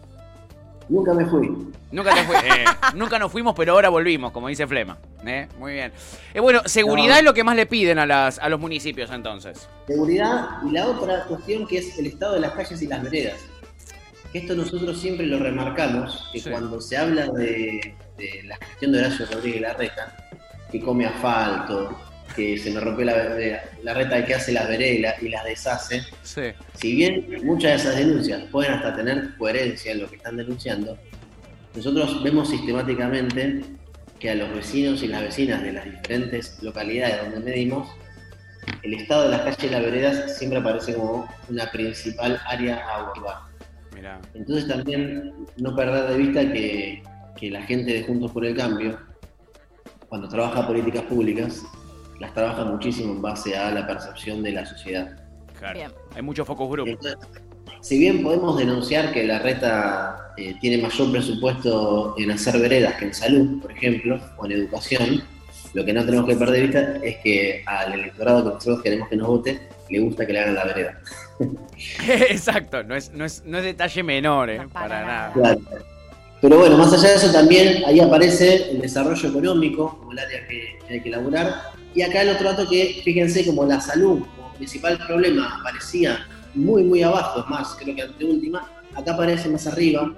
Nunca 0.89 1.13
me 1.13 1.23
fui. 1.27 1.71
Nunca, 1.91 2.15
te 2.15 2.23
fui- 2.23 2.35
eh, 2.37 2.65
nunca 2.95 3.19
nos 3.19 3.31
fuimos, 3.31 3.53
pero 3.55 3.73
ahora 3.73 3.89
volvimos, 3.89 4.31
como 4.31 4.47
dice 4.47 4.65
Flema. 4.65 4.97
¿eh? 5.23 5.47
Muy 5.59 5.73
bien. 5.73 5.91
Eh, 6.33 6.39
bueno, 6.39 6.61
seguridad 6.65 7.13
No. 7.13 7.17
es 7.19 7.23
lo 7.25 7.33
que 7.35 7.43
más 7.43 7.55
le 7.55 7.67
piden 7.67 7.99
a, 7.99 8.07
las, 8.07 8.39
a 8.39 8.49
los 8.49 8.59
municipios, 8.59 9.11
entonces. 9.11 9.69
Seguridad 9.85 10.47
y 10.67 10.71
la 10.71 10.87
otra 10.87 11.25
cuestión 11.25 11.67
que 11.67 11.77
es 11.77 11.99
el 11.99 12.07
estado 12.07 12.33
de 12.33 12.39
las 12.39 12.53
calles 12.53 12.81
y 12.81 12.87
las 12.87 13.03
veredas. 13.03 13.39
Esto 14.33 14.55
nosotros 14.55 14.99
siempre 14.99 15.27
lo 15.27 15.37
remarcamos, 15.37 16.27
que 16.33 16.39
Sí. 16.39 16.49
cuando 16.49 16.81
se 16.81 16.97
habla 16.97 17.27
de, 17.27 17.95
de 18.17 18.43
la 18.45 18.57
gestión 18.57 18.93
de 18.93 18.99
Horacio 18.99 19.27
Rodríguez 19.31 19.61
Larreta, 19.61 20.15
que 20.71 20.79
come 20.81 21.05
asfalto, 21.05 21.95
que 22.39 22.57
se 22.57 22.71
me 22.71 22.79
rompió 22.79 23.03
la, 23.05 23.13
la 23.83 23.93
reta 23.93 24.23
que 24.25 24.33
hace 24.33 24.53
las 24.53 24.67
veredas 24.69 25.21
y 25.21 25.27
las 25.29 25.43
deshace, 25.43 26.03
Sí. 26.23 26.41
si 26.75 26.95
bien 26.95 27.27
muchas 27.43 27.71
de 27.71 27.77
esas 27.77 27.97
denuncias 27.97 28.43
pueden 28.51 28.73
hasta 28.73 28.95
tener 28.95 29.35
coherencia 29.37 29.91
en 29.91 29.99
lo 30.01 30.09
que 30.09 30.15
están 30.15 30.37
denunciando, 30.37 30.97
nosotros 31.75 32.23
vemos 32.23 32.49
sistemáticamente 32.49 33.61
que 34.19 34.29
a 34.29 34.35
los 34.35 34.53
vecinos 34.53 35.03
y 35.03 35.07
las 35.07 35.21
vecinas 35.21 35.61
de 35.61 35.73
las 35.73 35.85
diferentes 35.85 36.61
localidades 36.63 37.21
donde 37.23 37.39
medimos, 37.51 37.89
el 38.83 38.93
estado 38.93 39.23
de 39.23 39.29
las 39.31 39.41
calles 39.41 39.63
y 39.63 39.69
las 39.69 39.81
veredas 39.81 40.37
siempre 40.37 40.59
aparece 40.59 40.93
como 40.93 41.27
una 41.49 41.69
principal 41.71 42.39
área 42.45 42.77
a 42.87 42.99
abordar. 42.99 43.35
Mirá. 43.95 44.19
Entonces 44.33 44.67
también 44.67 45.33
no 45.57 45.75
perder 45.75 46.07
de 46.09 46.17
vista 46.17 46.41
que, 46.53 47.03
que 47.37 47.49
la 47.51 47.61
gente 47.63 47.93
de 47.93 48.03
Juntos 48.03 48.31
por 48.31 48.45
el 48.45 48.55
Cambio, 48.55 48.97
cuando 50.07 50.27
trabaja 50.29 50.65
políticas 50.67 51.03
públicas, 51.03 51.63
las 52.19 52.33
trabaja 52.33 52.65
muchísimo 52.65 53.13
en 53.13 53.21
base 53.21 53.57
a 53.57 53.71
la 53.71 53.87
percepción 53.87 54.43
de 54.43 54.51
la 54.51 54.65
sociedad. 54.65 55.09
Claro. 55.57 55.79
Bien. 55.79 55.91
Hay 56.15 56.21
muchos 56.21 56.45
focus 56.45 56.69
group. 56.69 56.87
Entonces, 56.87 57.17
si 57.81 57.97
bien 57.97 58.23
podemos 58.23 58.57
denunciar 58.57 59.13
que 59.13 59.23
la 59.25 59.39
reta 59.39 60.33
eh, 60.37 60.55
tiene 60.59 60.81
mayor 60.81 61.11
presupuesto 61.11 62.15
en 62.17 62.31
hacer 62.31 62.59
veredas 62.59 62.95
que 62.95 63.05
en 63.05 63.13
salud, 63.13 63.61
por 63.61 63.71
ejemplo, 63.71 64.19
o 64.37 64.45
en 64.45 64.51
educación, 64.53 65.23
Lo 65.73 65.85
que 65.85 65.93
no 65.93 66.03
tenemos 66.03 66.27
que 66.27 66.35
perder 66.35 66.55
de 66.55 66.61
vista 66.61 67.05
es 67.05 67.17
que 67.17 67.63
al 67.67 67.93
electorado 67.93 68.43
que 68.43 68.49
nosotros 68.55 68.81
queremos 68.81 69.07
que 69.07 69.15
nos 69.15 69.27
vote, 69.27 69.59
le 69.89 69.99
gusta 69.99 70.25
que 70.25 70.33
le 70.33 70.39
hagan 70.39 70.55
la 70.55 70.65
vereda. 70.65 70.99
Exacto, 72.29 72.83
no 72.83 72.95
es, 72.95 73.11
no, 73.11 73.23
es, 73.23 73.43
no 73.45 73.59
es 73.59 73.63
detalle 73.63 74.01
menor, 74.01 74.49
¿eh? 74.49 74.57
No, 74.57 74.69
para 74.69 74.87
para 74.87 75.05
nada. 75.05 75.33
Claro. 75.33 75.59
Pero 76.41 76.57
bueno, 76.57 76.75
más 76.77 76.91
allá 76.93 77.09
de 77.09 77.15
eso 77.15 77.31
también 77.31 77.83
ahí 77.85 77.99
aparece 77.99 78.71
el 78.71 78.81
desarrollo 78.81 79.29
económico 79.29 79.99
como 79.99 80.11
el 80.11 80.19
área 80.19 80.47
que, 80.47 80.79
que 80.87 80.93
hay 80.95 81.01
que 81.01 81.09
elaborar. 81.09 81.53
Y 81.95 82.01
acá 82.01 82.21
el 82.21 82.29
otro 82.29 82.49
dato 82.49 82.69
que, 82.69 83.01
fíjense, 83.03 83.45
como 83.45 83.65
la 83.65 83.81
salud 83.81 84.21
como 84.35 84.53
principal 84.53 84.97
problema 85.07 85.59
aparecía 85.59 86.25
muy, 86.53 86.83
muy 86.83 87.01
abajo, 87.03 87.41
es 87.41 87.47
más, 87.47 87.75
creo 87.75 87.95
que 87.95 88.01
anteúltima, 88.03 88.69
acá 88.95 89.13
aparece 89.13 89.49
más 89.49 89.65
arriba, 89.67 90.13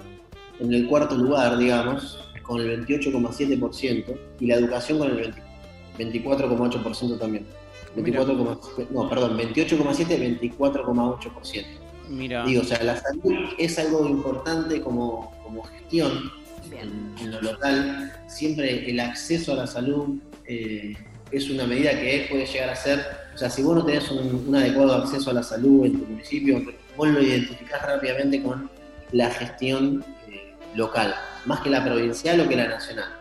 en 0.60 0.72
el 0.72 0.86
cuarto 0.86 1.16
lugar, 1.16 1.58
digamos, 1.58 2.18
con 2.42 2.60
el 2.60 2.86
28,7% 2.86 4.16
y 4.40 4.46
la 4.46 4.56
educación 4.56 4.98
con 4.98 5.10
el 5.10 5.16
20 5.16 5.52
24,8% 5.98 7.18
también. 7.18 7.46
24, 7.94 8.60
no, 8.90 9.08
perdón, 9.08 9.38
28,7, 9.38 10.56
24,8%. 10.56 11.64
Mira. 12.08 12.44
Digo, 12.44 12.62
o 12.62 12.64
sea, 12.64 12.82
la 12.82 12.96
salud 12.96 13.34
es 13.58 13.78
algo 13.78 14.08
importante 14.08 14.80
como, 14.80 15.32
como 15.42 15.62
gestión 15.64 16.32
en, 16.70 17.14
en 17.20 17.30
lo 17.30 17.42
local. 17.42 18.12
Siempre 18.28 18.88
el 18.90 18.98
acceso 19.00 19.52
a 19.52 19.56
la 19.56 19.66
salud 19.66 20.18
eh, 20.46 20.94
es 21.32 21.50
una 21.50 21.66
medida 21.66 21.90
que 21.90 22.26
puede 22.30 22.46
llegar 22.46 22.70
a 22.70 22.76
ser, 22.76 23.00
o 23.34 23.38
sea, 23.38 23.48
si 23.48 23.62
vos 23.62 23.76
no 23.76 23.84
tenés 23.84 24.10
un, 24.10 24.44
un 24.46 24.54
adecuado 24.54 24.94
acceso 24.94 25.30
a 25.30 25.34
la 25.34 25.42
salud 25.42 25.86
en 25.86 25.98
tu 25.98 26.06
municipio, 26.06 26.62
vos 26.96 27.08
lo 27.08 27.22
identificás 27.22 27.82
rápidamente 27.82 28.42
con 28.42 28.70
la 29.12 29.30
gestión 29.30 30.04
eh, 30.28 30.54
local, 30.74 31.14
más 31.46 31.60
que 31.60 31.70
la 31.70 31.84
provincial 31.84 32.40
o 32.40 32.48
que 32.48 32.56
la 32.56 32.68
nacional. 32.68 33.12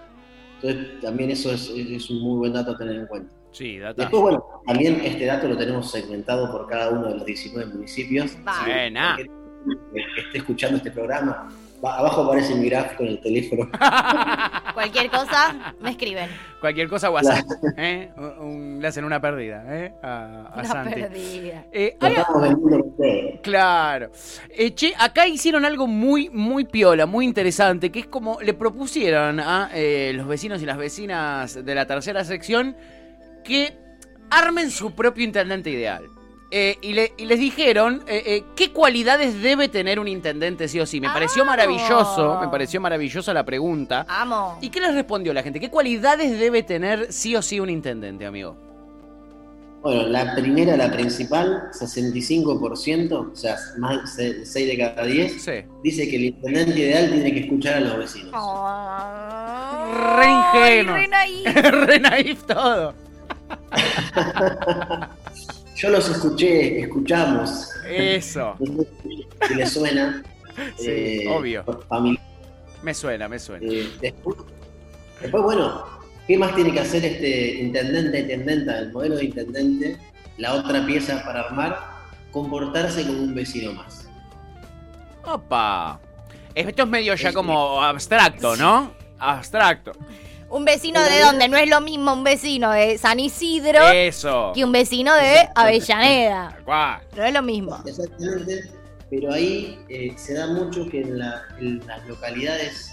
Entonces, 0.61 1.01
también 1.01 1.31
eso 1.31 1.51
es, 1.51 1.69
es 1.69 2.09
un 2.09 2.21
muy 2.21 2.37
buen 2.37 2.53
dato 2.53 2.71
a 2.71 2.77
tener 2.77 2.95
en 2.95 3.07
cuenta. 3.07 3.33
Sí, 3.51 3.79
data. 3.79 4.01
Después, 4.01 4.21
bueno, 4.21 4.45
también 4.65 5.01
este 5.03 5.25
dato 5.25 5.47
lo 5.47 5.57
tenemos 5.57 5.91
segmentado 5.91 6.51
por 6.51 6.67
cada 6.67 6.89
uno 6.89 7.07
de 7.07 7.15
los 7.15 7.25
19 7.25 7.73
municipios. 7.73 8.37
Buena. 8.65 9.17
Que, 9.17 9.23
que 9.23 10.21
esté 10.21 10.37
escuchando 10.37 10.77
este 10.77 10.91
programa, 10.91 11.49
abajo 11.83 12.23
aparece 12.23 12.55
mi 12.55 12.69
gráfico 12.69 13.03
en 13.03 13.09
el 13.09 13.21
teléfono. 13.21 13.69
Cualquier 14.73 15.09
cosa, 15.09 15.75
me 15.81 15.91
escriben. 15.91 16.29
Cualquier 16.59 16.87
cosa, 16.87 17.09
WhatsApp. 17.09 17.45
¿eh? 17.77 18.11
Un- 18.15 18.39
un- 18.39 18.81
le 18.81 18.87
hacen 18.87 19.03
una 19.03 19.19
pérdida 19.19 19.63
¿eh? 19.67 19.93
a, 20.03 20.47
a 20.51 20.59
Una 20.59 20.63
Santi. 20.65 20.93
perdida. 21.01 21.65
Eh, 21.71 21.97
hay-. 21.99 22.15
Claro. 23.41 24.11
Eh, 24.49 24.73
che, 24.73 24.93
acá 24.97 25.27
hicieron 25.27 25.65
algo 25.65 25.87
muy, 25.87 26.29
muy 26.29 26.65
piola, 26.65 27.05
muy 27.05 27.25
interesante, 27.25 27.91
que 27.91 27.99
es 28.01 28.07
como 28.07 28.39
le 28.41 28.53
propusieron 28.53 29.39
a 29.39 29.69
eh, 29.73 30.11
los 30.15 30.27
vecinos 30.27 30.61
y 30.61 30.65
las 30.65 30.77
vecinas 30.77 31.63
de 31.65 31.75
la 31.75 31.85
tercera 31.85 32.23
sección 32.23 32.75
que 33.43 33.73
armen 34.29 34.69
su 34.71 34.93
propio 34.93 35.23
intendente 35.23 35.69
ideal. 35.69 36.03
Eh, 36.53 36.77
y, 36.81 36.91
le- 36.91 37.13
y 37.17 37.25
les 37.25 37.39
dijeron 37.39 38.03
eh, 38.07 38.23
eh, 38.25 38.43
qué 38.57 38.71
cualidades 38.73 39.41
debe 39.41 39.69
tener 39.69 39.99
un 39.99 40.07
intendente 40.09 40.67
sí 40.67 40.81
o 40.81 40.85
sí. 40.85 40.99
Me 40.99 41.07
pareció 41.07 41.43
Ah. 41.43 41.45
maravilloso, 41.45 42.39
me 42.41 42.49
pareció 42.49 42.81
maravillosa 42.81 43.33
la 43.33 43.45
pregunta. 43.45 44.05
Amo. 44.09 44.57
¿Y 44.61 44.69
qué 44.69 44.81
les 44.81 44.93
respondió 44.93 45.33
la 45.33 45.43
gente? 45.43 45.61
¿Qué 45.61 45.69
cualidades 45.69 46.37
debe 46.37 46.61
tener 46.63 47.13
sí 47.13 47.35
o 47.37 47.41
sí 47.41 47.59
un 47.61 47.69
intendente, 47.69 48.25
amigo? 48.25 48.57
Bueno, 49.81 50.03
la 50.09 50.35
primera, 50.35 50.75
la 50.77 50.91
principal, 50.91 51.69
65%, 51.71 53.31
o 53.31 53.35
sea, 53.35 53.55
más 53.79 54.15
de 54.17 54.45
6 54.45 54.67
de 54.67 54.77
cada 54.77 55.03
10, 55.05 55.41
Sí. 55.41 55.51
dice 55.83 56.07
que 56.07 56.17
el 56.17 56.23
intendente 56.25 56.77
ideal 56.79 57.09
tiene 57.11 57.33
que 57.33 57.39
escuchar 57.39 57.75
a 57.75 57.79
los 57.79 57.97
vecinos. 57.97 58.29
Oh, 58.35 59.85
Re 60.17 60.29
ingenuo. 60.29 60.95
re 60.95 61.07
naif. 61.07 61.45
Re 61.87 61.99
naif 61.99 62.43
todo. 62.43 62.93
Yo 65.75 65.89
los 65.89 66.09
escuché, 66.09 66.79
escuchamos. 66.81 67.69
Eso. 67.87 68.55
Si 69.47 69.55
les 69.55 69.71
suena. 69.71 70.23
Sí, 70.77 70.89
eh, 70.89 71.27
obvio. 71.29 71.63
familiar. 71.87 72.21
Me 72.83 72.93
suena, 72.93 73.29
me 73.29 73.39
suena. 73.39 73.65
Eh, 73.71 73.89
después, 74.01 74.35
después, 75.21 75.43
bueno, 75.43 75.85
¿qué 76.27 76.37
más 76.37 76.53
tiene 76.55 76.73
que 76.73 76.81
hacer 76.81 77.05
este 77.05 77.61
intendente, 77.61 78.19
intendenta, 78.19 78.79
el 78.79 78.91
modelo 78.91 79.15
de 79.15 79.25
intendente? 79.25 79.97
La 80.37 80.55
otra 80.55 80.85
pieza 80.85 81.23
para 81.23 81.43
armar, 81.43 81.79
comportarse 82.31 83.07
como 83.07 83.23
un 83.23 83.33
vecino 83.33 83.71
más. 83.73 84.09
Opa. 85.23 85.99
Esto 86.53 86.83
es 86.83 86.89
medio 86.89 87.15
ya 87.15 87.31
como 87.31 87.81
abstracto, 87.81 88.57
¿no? 88.57 88.91
Abstracto. 89.19 89.93
Un 90.51 90.65
vecino 90.65 91.01
de 91.01 91.21
donde 91.21 91.47
no 91.47 91.57
es 91.57 91.69
lo 91.69 91.79
mismo 91.81 92.11
un 92.13 92.23
vecino 92.25 92.71
de 92.71 92.97
San 92.97 93.19
Isidro 93.19 93.87
Eso. 93.89 94.51
que 94.53 94.65
un 94.65 94.71
vecino 94.73 95.13
de 95.15 95.47
Avellaneda. 95.55 96.57
No 97.15 97.23
es 97.23 97.33
lo 97.33 97.41
mismo. 97.41 97.81
Exactamente, 97.85 98.69
pero 99.09 99.31
ahí 99.33 99.79
eh, 99.89 100.13
se 100.17 100.33
da 100.33 100.47
mucho 100.47 100.87
que 100.89 101.01
en, 101.01 101.19
la- 101.19 101.41
en 101.59 101.81
las 101.87 102.05
localidades 102.07 102.91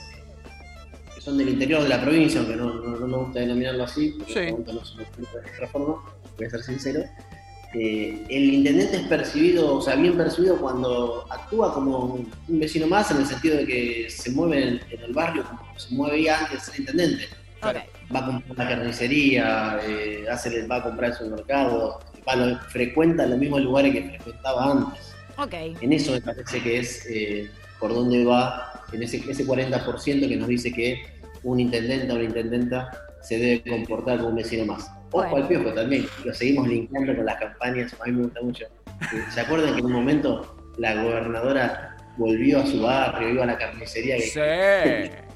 que 1.15 1.21
son 1.21 1.37
del 1.39 1.49
interior 1.49 1.83
de 1.83 1.89
la 1.89 2.01
provincia, 2.01 2.41
aunque 2.41 2.57
no, 2.57 2.75
no- 2.75 2.97
no 2.99 3.07
me 3.07 3.17
gusta 3.17 3.41
denominarlo 3.41 3.85
así, 3.85 4.15
porque 4.19 4.33
Sí. 4.33 4.41
los 4.41 4.51
puntos 4.53 4.95
no 4.97 5.03
escritos 5.03 5.33
de 5.35 5.51
otra 5.51 5.69
forma, 5.69 6.03
voy 6.37 6.47
a 6.47 6.51
ser 6.51 6.63
sincero, 6.63 7.05
eh, 7.75 8.25
el 8.29 8.55
intendente 8.55 8.97
es 8.97 9.07
percibido, 9.09 9.77
o 9.77 9.83
sea, 9.83 9.95
bien 9.97 10.17
percibido 10.17 10.57
cuando 10.59 11.27
actúa 11.29 11.75
como 11.75 11.99
un, 11.99 12.31
vecino 12.49 12.87
más, 12.87 13.11
en 13.11 13.19
el 13.19 13.27
sentido 13.27 13.57
de 13.59 13.67
que 13.67 14.07
se 14.11 14.31
mueve 14.31 14.63
en, 14.63 14.81
en 14.91 15.01
el 15.03 15.13
barrio 15.13 15.45
como 15.45 15.61
se 15.79 15.95
movía 15.95 16.39
antes 16.39 16.53
de 16.61 16.61
ser 16.73 16.81
intendente. 16.81 17.29
Va 18.15 18.21
a 18.21 18.27
comprar 18.27 18.57
la 18.57 18.69
carnicería, 18.69 19.79
eh, 19.87 20.25
hace, 20.31 20.67
va 20.67 20.77
a 20.77 20.83
comprar 20.83 21.11
el 21.11 21.17
supermercado, 21.17 22.01
va 22.27 22.33
a 22.33 22.37
lo- 22.37 22.59
frecuenta 22.71 23.27
los 23.27 23.39
mismos 23.39 23.61
lugares 23.63 23.93
que 23.93 24.03
frecuentaba 24.09 24.73
antes. 24.73 25.15
Ok. 25.37 25.55
En 25.81 25.93
eso 25.93 26.13
me 26.13 26.21
parece 26.21 26.61
que 26.63 26.79
es 26.79 27.07
eh, 27.11 27.51
por 27.79 27.93
dónde 27.95 28.25
va, 28.25 28.83
en 28.93 29.03
ese, 29.03 29.19
ese 29.29 29.47
40% 29.47 30.29
que 30.29 30.37
nos 30.37 30.49
dice 30.49 30.73
que 30.73 31.03
un 31.43 31.61
intendente 31.61 32.11
o 32.11 32.17
una 32.17 32.25
intendenta 32.25 32.91
se 33.23 33.39
debe 33.39 33.63
comportar 33.71 34.17
como 34.19 34.31
un 34.31 34.37
vecino 34.37 34.65
más. 34.65 34.91
Ojo 35.11 35.23
Bueno. 35.31 35.37
al 35.37 35.49
piojo 35.49 35.73
también, 35.73 36.07
lo 36.25 36.35
seguimos 36.35 36.69
linkeando 36.69 37.15
con 37.17 37.25
las 37.27 37.37
campañas, 37.39 37.95
a 38.01 38.05
mí 38.07 38.13
me 38.13 38.23
gusta 38.25 38.41
mucho. 38.43 38.65
¿Se 39.33 39.41
acuerdan 39.41 39.73
que 39.75 39.79
en 39.81 39.87
un 39.87 39.93
momento 39.93 40.57
la 40.79 41.03
gobernadora 41.03 41.97
volvió 42.17 42.61
a 42.61 42.67
su 42.67 42.83
barrio, 42.83 43.29
iba 43.31 43.45
a 43.45 43.47
la 43.47 43.59
carnicería? 43.59 44.17
que- 44.17 44.23
Sí. 44.23 45.11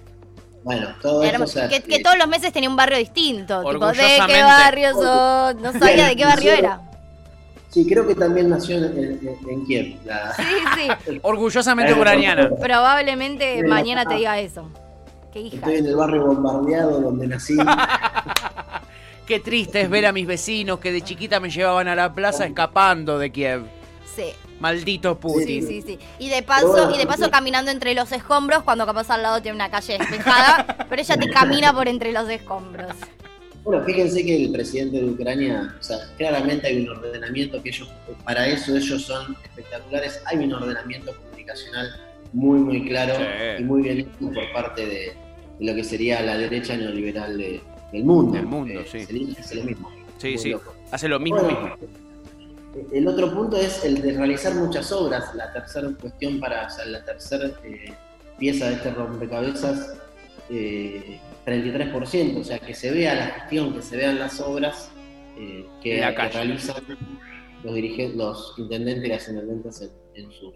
Bueno, 0.64 0.88
todo 1.00 1.23
esto... 1.23 1.37
Hermo- 1.37 1.45
o 1.45 1.49
sea, 1.49 1.69
que, 1.69 1.83
que 1.83 2.00
todos 2.00 2.16
los 2.16 2.28
meses 2.28 2.52
tenía 2.52 2.69
un 2.71 2.76
barrio 2.76 2.97
distinto. 2.99 3.62
Tipo, 3.69 3.87
¿de 3.92 4.21
qué 4.26 4.42
barrio 4.42 4.92
sos? 4.92 5.54
No 5.57 5.73
sabía 5.73 6.07
de 6.09 6.16
qué 6.16 6.25
barrio 6.25 6.52
era. 6.52 6.81
Sí, 7.71 7.87
creo 7.88 8.07
que 8.07 8.14
también 8.14 8.50
nació 8.50 8.76
en, 8.76 8.85
en- 8.85 9.38
en 9.49 9.66
Kiev. 9.66 9.97
la- 10.04 10.35
Sí, 10.35 10.42
sí. 10.76 11.19
Orgullosamente 11.23 11.95
ucraniana. 11.95 12.50
Probablemente 12.61 13.62
mañana 13.64 14.04
te 14.04 14.14
diga 14.16 14.38
eso. 14.38 14.69
Qué 15.33 15.40
hija. 15.40 15.57
Estoy 15.57 15.76
en 15.76 15.87
el 15.87 15.97
barrio 15.97 16.26
bombardeado 16.26 17.00
donde 17.00 17.26
nací. 17.26 17.57
Qué 19.26 19.40
triste 19.40 19.81
es 19.83 19.88
ver 19.90 20.04
a 20.07 20.12
mis 20.12 20.26
vecinos 20.26 20.78
que 20.81 20.92
de 20.92 21.00
chiquita 21.00 21.40
me 21.40 21.49
llevaban 21.49 21.88
a 21.88 21.95
la 21.95 22.12
plaza 22.12 22.45
escapando 22.45 23.19
de 23.19 23.31
Kiev. 23.31 23.64
Sí. 24.14 24.33
Maldito 24.62 25.12
Sí, 25.14 25.19
Putin. 25.21 25.66
sí, 25.66 25.83
sí. 25.83 25.99
Y 26.21 26.28
de 26.31 26.42
paso, 26.42 26.90
y 26.95 26.97
de 26.99 27.04
paso 27.07 27.31
caminando 27.31 27.71
entre 27.73 27.95
los 27.95 28.11
escombros 28.12 28.62
cuando 28.62 28.87
capaz 28.87 29.11
al 29.11 29.23
lado 29.23 29.42
tiene 29.42 29.57
una 29.57 29.71
calle 29.71 29.99
despejada, 29.99 30.87
pero 30.88 31.02
ella 31.02 31.16
te 31.16 31.28
camina 31.28 31.73
por 31.75 31.88
entre 31.88 32.12
los 32.12 32.28
escombros. 32.31 32.95
Bueno, 33.64 33.85
fíjense 33.85 34.25
que 34.25 34.45
el 34.45 34.52
presidente 34.52 34.99
de 34.99 35.04
Ucrania, 35.04 35.75
o 35.78 35.83
sea, 35.83 35.99
claramente 36.16 36.66
hay 36.69 36.85
un 36.85 36.90
ordenamiento 36.97 37.62
que 37.62 37.69
ellos, 37.71 37.88
para 38.25 38.47
eso 38.47 38.76
ellos 38.76 39.02
son 39.02 39.37
espectaculares, 39.45 40.21
hay 40.26 40.38
un 40.38 40.52
ordenamiento 40.54 41.12
comunicacional 41.16 41.88
muy, 42.33 42.59
muy 42.61 42.88
claro 42.88 43.14
Sí. 43.16 43.62
y 43.62 43.64
muy 43.64 43.83
bien 43.83 43.99
hecho 44.00 44.11
por 44.33 44.52
parte 44.52 44.87
de, 44.87 44.95
de 45.59 45.64
lo 45.64 45.75
que 45.75 45.85
sería 45.85 46.23
la 46.23 46.37
derecha 46.38 46.76
neoliberal 46.76 47.37
de- 47.37 47.61
del 47.92 48.04
mundo. 48.04 48.33
Del 48.33 48.47
mundo, 48.47 48.81
Eh, 48.81 48.87
sí. 48.90 49.04
Se 49.04 49.12
le 49.12 49.19
dice 49.26 49.54
lo 49.57 49.64
mismo. 49.64 49.90
Sí, 50.19 50.28
Muy 50.31 50.38
sí. 50.38 50.50
loco. 50.50 50.75
Hace 50.90 51.09
lo 51.09 51.21
mismo 51.21 51.40
Bueno, 51.42 51.61
mismo. 51.61 51.76
El 52.93 53.07
otro 53.07 53.33
punto 53.35 53.57
es 53.57 53.85
el 53.85 54.00
de 54.00 54.12
realizar 54.12 54.55
muchas 54.55 54.91
obras. 54.93 55.35
La 55.35 55.52
tercera 55.52 55.91
cuestión 56.00 56.41
para, 56.41 56.67
o 56.67 56.71
sea, 56.71 56.87
la 56.87 57.05
tercera 57.05 57.50
eh, 57.64 57.93
pieza 58.38 58.69
de 58.69 58.75
este 58.75 58.91
rompecabezas, 58.91 59.95
eh, 60.50 61.21
33%, 61.47 62.41
o 62.41 62.45
sea, 62.45 62.59
que 62.59 62.75
se 62.75 62.91
vea 62.91 63.14
la 63.14 63.26
gestión, 63.26 63.75
que 63.75 63.83
se 63.83 63.97
vean 63.97 64.19
las 64.19 64.41
obras 64.41 64.91
eh, 65.38 65.67
que, 65.83 66.00
la 66.00 66.12
realizan 66.12 66.76
los 67.62 67.75
dirigentes, 67.75 68.17
los 68.17 68.55
intendentes 68.59 69.05
y 69.05 69.09
las 69.09 69.29
intendentes 69.29 69.81
en, 69.83 70.25
en 70.25 70.33
sus, 70.33 70.55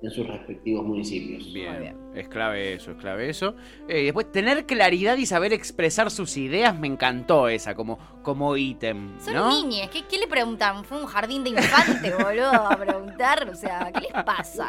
en 0.00 0.10
sus 0.10 0.26
respectivos 0.26 0.84
municipios. 0.86 1.44
Muy 1.44 1.52
Bien, 1.54 1.78
bien. 1.80 1.96
es 2.14 2.28
clave 2.28 2.74
eso, 2.74 2.92
es 2.92 2.96
clave 2.98 3.28
eso. 3.28 3.56
Eh, 3.88 4.04
después, 4.04 4.30
tener 4.30 4.64
claridad 4.64 5.16
y 5.16 5.26
saber 5.26 5.52
expresar 5.52 6.10
sus 6.10 6.36
ideas, 6.36 6.78
me 6.78 6.86
encantó 6.86 7.48
esa 7.48 7.74
como, 7.74 7.98
como 8.22 8.56
ítem, 8.56 9.18
Son 9.20 9.34
¿no? 9.34 9.48
niñes, 9.50 9.88
¿qué, 9.90 10.04
qué 10.08 10.18
le 10.18 10.28
preguntan? 10.28 10.84
¿Fue 10.84 11.00
un 11.00 11.06
jardín 11.06 11.42
de 11.42 11.50
infante, 11.50 12.12
boludo? 12.14 12.50
A 12.50 12.76
preguntar, 12.76 13.48
o 13.50 13.54
sea, 13.56 13.90
¿qué 13.92 14.00
les 14.02 14.12
pasa? 14.24 14.68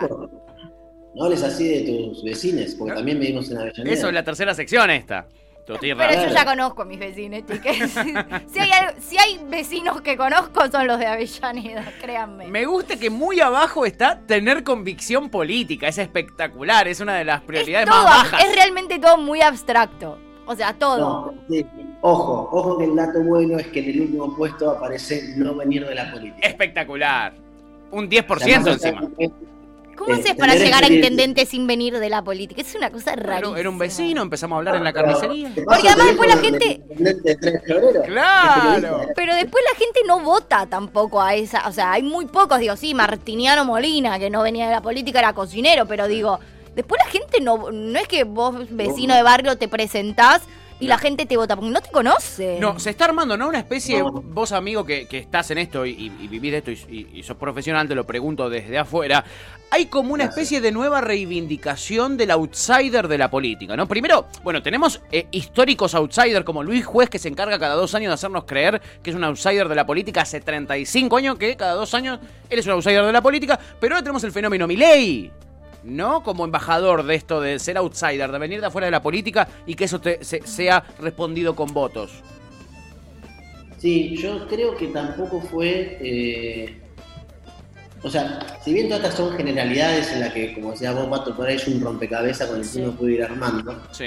No 1.15 1.23
hables 1.25 1.43
así 1.43 1.67
de 1.67 2.07
tus 2.09 2.23
vecinos, 2.23 2.75
porque 2.75 2.93
también 2.95 3.19
vivimos 3.19 3.49
en 3.51 3.57
Avellaneda. 3.57 3.93
Eso 3.93 4.07
es 4.07 4.13
la 4.13 4.23
tercera 4.23 4.53
sección 4.53 4.89
esta. 4.89 5.27
Pero 5.77 6.13
yo 6.13 6.29
ya 6.33 6.45
conozco 6.45 6.81
a 6.81 6.85
mis 6.85 6.99
vecinos, 6.99 7.41
chiques. 7.45 7.91
si, 8.47 8.59
hay, 8.59 8.71
algo- 8.71 8.93
si 8.99 9.17
hay 9.17 9.39
vecinos 9.47 10.01
que 10.01 10.17
conozco 10.17 10.69
son 10.71 10.87
los 10.87 10.97
de 10.97 11.05
Avellaneda, 11.05 11.91
créanme. 12.01 12.47
Me 12.47 12.65
gusta 12.65 12.95
que 12.97 13.09
muy 13.09 13.39
abajo 13.39 13.85
está 13.85 14.19
tener 14.19 14.63
convicción 14.63 15.29
política. 15.29 15.87
Es 15.87 15.97
espectacular. 15.97 16.87
Es 16.87 16.99
una 16.99 17.15
de 17.15 17.25
las 17.25 17.41
es, 17.41 17.45
prioridades 17.45 17.87
todo, 17.87 18.03
más 18.03 18.23
bajas. 18.31 18.45
es 18.45 18.55
realmente 18.55 18.97
todo 18.99 19.17
muy 19.17 19.41
abstracto. 19.41 20.17
O 20.45 20.55
sea, 20.55 20.73
todo. 20.73 21.31
No, 21.31 21.33
sí. 21.49 21.65
Ojo, 22.01 22.49
ojo 22.51 22.77
que 22.79 22.85
el 22.85 22.95
dato 22.95 23.21
bueno 23.21 23.59
es 23.59 23.67
que 23.67 23.81
en 23.81 23.89
el 23.89 24.01
último 24.01 24.35
puesto 24.35 24.71
aparece 24.71 25.33
no 25.35 25.53
venir 25.53 25.85
de 25.85 25.93
la 25.93 26.11
política. 26.11 26.47
Espectacular. 26.47 27.33
Un 27.91 28.09
10% 28.09 28.35
O 28.35 28.39
sea, 28.39 28.59
más 28.59 28.67
allá 28.67 28.71
encima. 28.71 29.01
¿Cómo 29.99 30.15
eh, 30.15 30.19
haces 30.19 30.35
para 30.35 30.55
llegar 30.55 30.83
a 30.83 30.87
intendente 30.87 31.45
sin 31.45 31.67
venir 31.67 31.99
de 31.99 32.09
la 32.09 32.23
política? 32.23 32.61
Es 32.61 32.73
una 32.73 32.89
cosa 32.89 33.13
Era, 33.13 33.23
rarísima. 33.23 33.59
era 33.59 33.69
un 33.69 33.77
vecino, 33.77 34.21
empezamos 34.23 34.55
a 34.55 34.57
hablar 34.59 34.75
en 34.77 34.83
la 34.85 34.93
carnicería. 34.93 35.53
¿te 35.53 35.61
paso 35.61 35.75
Porque 35.77 35.89
además 35.89 36.07
después 36.07 36.29
la 36.35 36.41
gente- 36.41 36.65
del 36.67 36.71
intendente 36.81 37.29
de 37.29 37.35
3 37.35 37.53
de 37.53 37.59
febrero? 37.59 38.01
Claro. 38.03 39.01
Pero 39.15 39.35
después 39.35 39.63
la 39.71 39.77
gente 39.77 39.99
no 40.07 40.19
vota 40.21 40.65
tampoco 40.67 41.21
a 41.21 41.35
esa. 41.35 41.67
O 41.67 41.71
sea, 41.71 41.91
hay 41.91 42.01
muy 42.03 42.25
pocos, 42.25 42.59
digo, 42.59 42.75
sí, 42.75 42.93
Martiniano 42.93 43.65
Molina, 43.65 44.17
que 44.17 44.29
no 44.29 44.41
venía 44.41 44.65
de 44.67 44.71
la 44.73 44.81
política, 44.81 45.19
era 45.19 45.33
cocinero, 45.33 45.85
pero 45.85 46.07
digo, 46.07 46.39
después 46.75 46.99
la 47.05 47.11
gente 47.11 47.41
no. 47.41 47.71
No 47.71 47.99
es 47.99 48.07
que 48.07 48.23
vos, 48.23 48.55
vecino 48.69 49.13
de 49.15 49.23
barrio, 49.23 49.57
te 49.57 49.67
presentás 49.67 50.41
y 50.79 50.87
la 50.87 50.97
gente 50.97 51.25
te 51.25 51.35
vota, 51.37 51.55
porque 51.55 51.71
no 51.71 51.81
te 51.81 51.89
conoce. 51.91 52.57
No, 52.59 52.79
se 52.79 52.91
está 52.91 53.05
armando, 53.05 53.35
¿no? 53.37 53.47
Una 53.49 53.59
especie, 53.59 53.99
No. 53.99 54.11
vos 54.11 54.51
amigo 54.51 54.85
que, 54.85 55.07
que 55.07 55.17
estás 55.17 55.51
en 55.51 55.57
esto 55.57 55.85
y, 55.85 55.91
y- 55.91 56.23
y 56.23 56.27
vivís 56.27 56.51
de 56.51 56.57
esto 56.59 56.71
y, 56.71 57.07
y- 57.13 57.19
y 57.19 57.23
sos 57.23 57.37
profesional, 57.37 57.87
te 57.87 57.95
lo 57.95 58.05
pregunto 58.05 58.49
desde 58.49 58.77
afuera. 58.77 59.23
Hay 59.71 59.85
como 59.85 60.13
una 60.13 60.23
especie 60.23 60.61
de 60.61 60.71
nueva 60.71 60.99
reivindicación 60.99 62.17
del 62.17 62.31
outsider 62.31 63.07
de 63.07 63.17
la 63.17 63.29
política, 63.29 63.75
¿no? 63.75 63.87
Primero, 63.87 64.25
bueno, 64.43 64.63
tenemos 64.63 65.01
eh, 65.11 65.27
históricos 65.31 65.93
outsiders 65.95 66.43
como 66.43 66.63
Luis 66.63 66.85
Juez 66.85 67.09
que 67.09 67.19
se 67.19 67.27
encarga 67.27 67.59
cada 67.59 67.75
dos 67.75 67.93
años 67.93 68.09
de 68.09 68.13
hacernos 68.15 68.45
creer 68.45 68.81
que 69.03 69.09
es 69.11 69.15
un 69.15 69.23
outsider 69.23 69.67
de 69.67 69.75
la 69.75 69.85
política 69.85 70.21
hace 70.21 70.41
35 70.41 71.17
años, 71.17 71.37
que 71.37 71.55
cada 71.55 71.73
dos 71.73 71.93
años 71.93 72.19
él 72.49 72.57
es 72.59 72.65
un 72.65 72.71
outsider 72.73 73.05
de 73.05 73.11
la 73.13 73.21
política, 73.21 73.59
pero 73.79 73.95
ahora 73.95 74.03
tenemos 74.03 74.23
el 74.23 74.31
fenómeno 74.31 74.65
Milei. 74.67 75.31
¿No? 75.89 76.23
Como 76.23 76.45
embajador 76.45 77.03
de 77.03 77.15
esto 77.15 77.41
de 77.41 77.59
ser 77.59 77.77
outsider, 77.77 78.31
de 78.31 78.37
venir 78.39 78.59
de 78.61 78.67
afuera 78.67 78.85
de 78.85 78.91
la 78.91 79.01
política 79.01 79.47
y 79.65 79.75
que 79.75 79.85
eso 79.85 79.99
te- 79.99 80.23
se- 80.23 80.45
sea 80.45 80.83
respondido 80.99 81.55
con 81.55 81.73
votos. 81.73 82.11
Sí, 83.77 84.15
yo 84.17 84.47
creo 84.47 84.75
que 84.75 84.87
tampoco 84.87 85.39
fue. 85.41 85.97
eh, 86.01 86.81
o 88.01 88.09
sea, 88.09 88.39
si 88.63 88.73
bien 88.73 88.87
todas 88.87 89.03
estas 89.03 89.17
son 89.17 89.35
generalidades 89.35 90.11
en 90.13 90.21
las 90.21 90.33
que, 90.33 90.53
como 90.53 90.71
decía 90.71 90.93
vos, 90.93 91.07
Pato, 91.07 91.35
por 91.35 91.47
ahí 91.47 91.55
es 91.57 91.67
un 91.67 91.81
rompecabezas 91.81 92.47
con 92.47 92.57
el 92.57 92.63
que 92.63 92.67
Sí. 92.69 92.81
uno 92.81 92.91
puede 92.93 93.13
ir 93.13 93.23
armando, 93.23 93.83
Sí. 93.91 94.05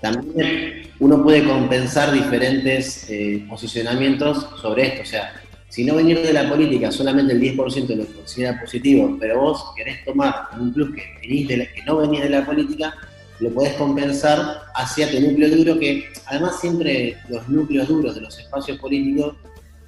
también 0.00 0.90
uno 1.00 1.22
puede 1.22 1.44
compensar 1.44 2.12
diferentes 2.12 3.08
eh, 3.10 3.44
posicionamientos 3.48 4.46
sobre 4.60 4.86
esto. 4.88 5.02
O 5.02 5.06
sea, 5.06 5.32
si 5.72 5.84
no 5.86 5.94
venir 5.94 6.20
de 6.20 6.34
la 6.34 6.46
política 6.50 6.92
solamente 6.92 7.32
el 7.32 7.40
10% 7.40 7.96
lo 7.96 8.04
considera 8.04 8.60
positivo, 8.60 9.16
pero 9.18 9.40
vos 9.40 9.72
querés 9.74 10.04
tomar 10.04 10.48
un 10.60 10.70
plus 10.70 10.94
que, 10.94 11.02
venís 11.22 11.48
de 11.48 11.56
la- 11.56 11.64
que 11.72 11.82
no 11.86 11.96
venís 11.96 12.20
de 12.22 12.28
la 12.28 12.44
política, 12.44 12.92
lo 13.40 13.48
podés 13.54 13.72
compensar 13.74 14.38
hacia 14.74 15.10
tu 15.10 15.18
núcleo 15.18 15.48
duro, 15.56 15.78
que 15.78 16.04
además 16.26 16.60
siempre 16.60 17.16
los 17.30 17.48
núcleos 17.48 17.88
duros 17.88 18.14
de 18.14 18.20
los 18.20 18.38
espacios 18.38 18.78
políticos, 18.78 19.34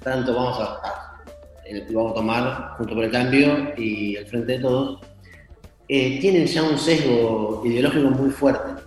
tanto 0.03 0.33
vamos 0.33 0.57
a, 0.59 0.63
a- 0.63 1.21
vamos 1.91 2.11
a 2.13 2.15
tomar 2.15 2.69
junto 2.77 2.95
por 2.95 3.03
el 3.03 3.11
cambio 3.11 3.73
y 3.77 4.15
el 4.15 4.25
frente 4.25 4.53
de 4.53 4.59
todos, 4.59 4.99
eh, 5.87 6.17
tienen 6.19 6.47
ya 6.47 6.63
un 6.63 6.79
sesgo 6.79 7.61
ideológico 7.63 8.09
muy 8.09 8.31
fuerte. 8.31 8.81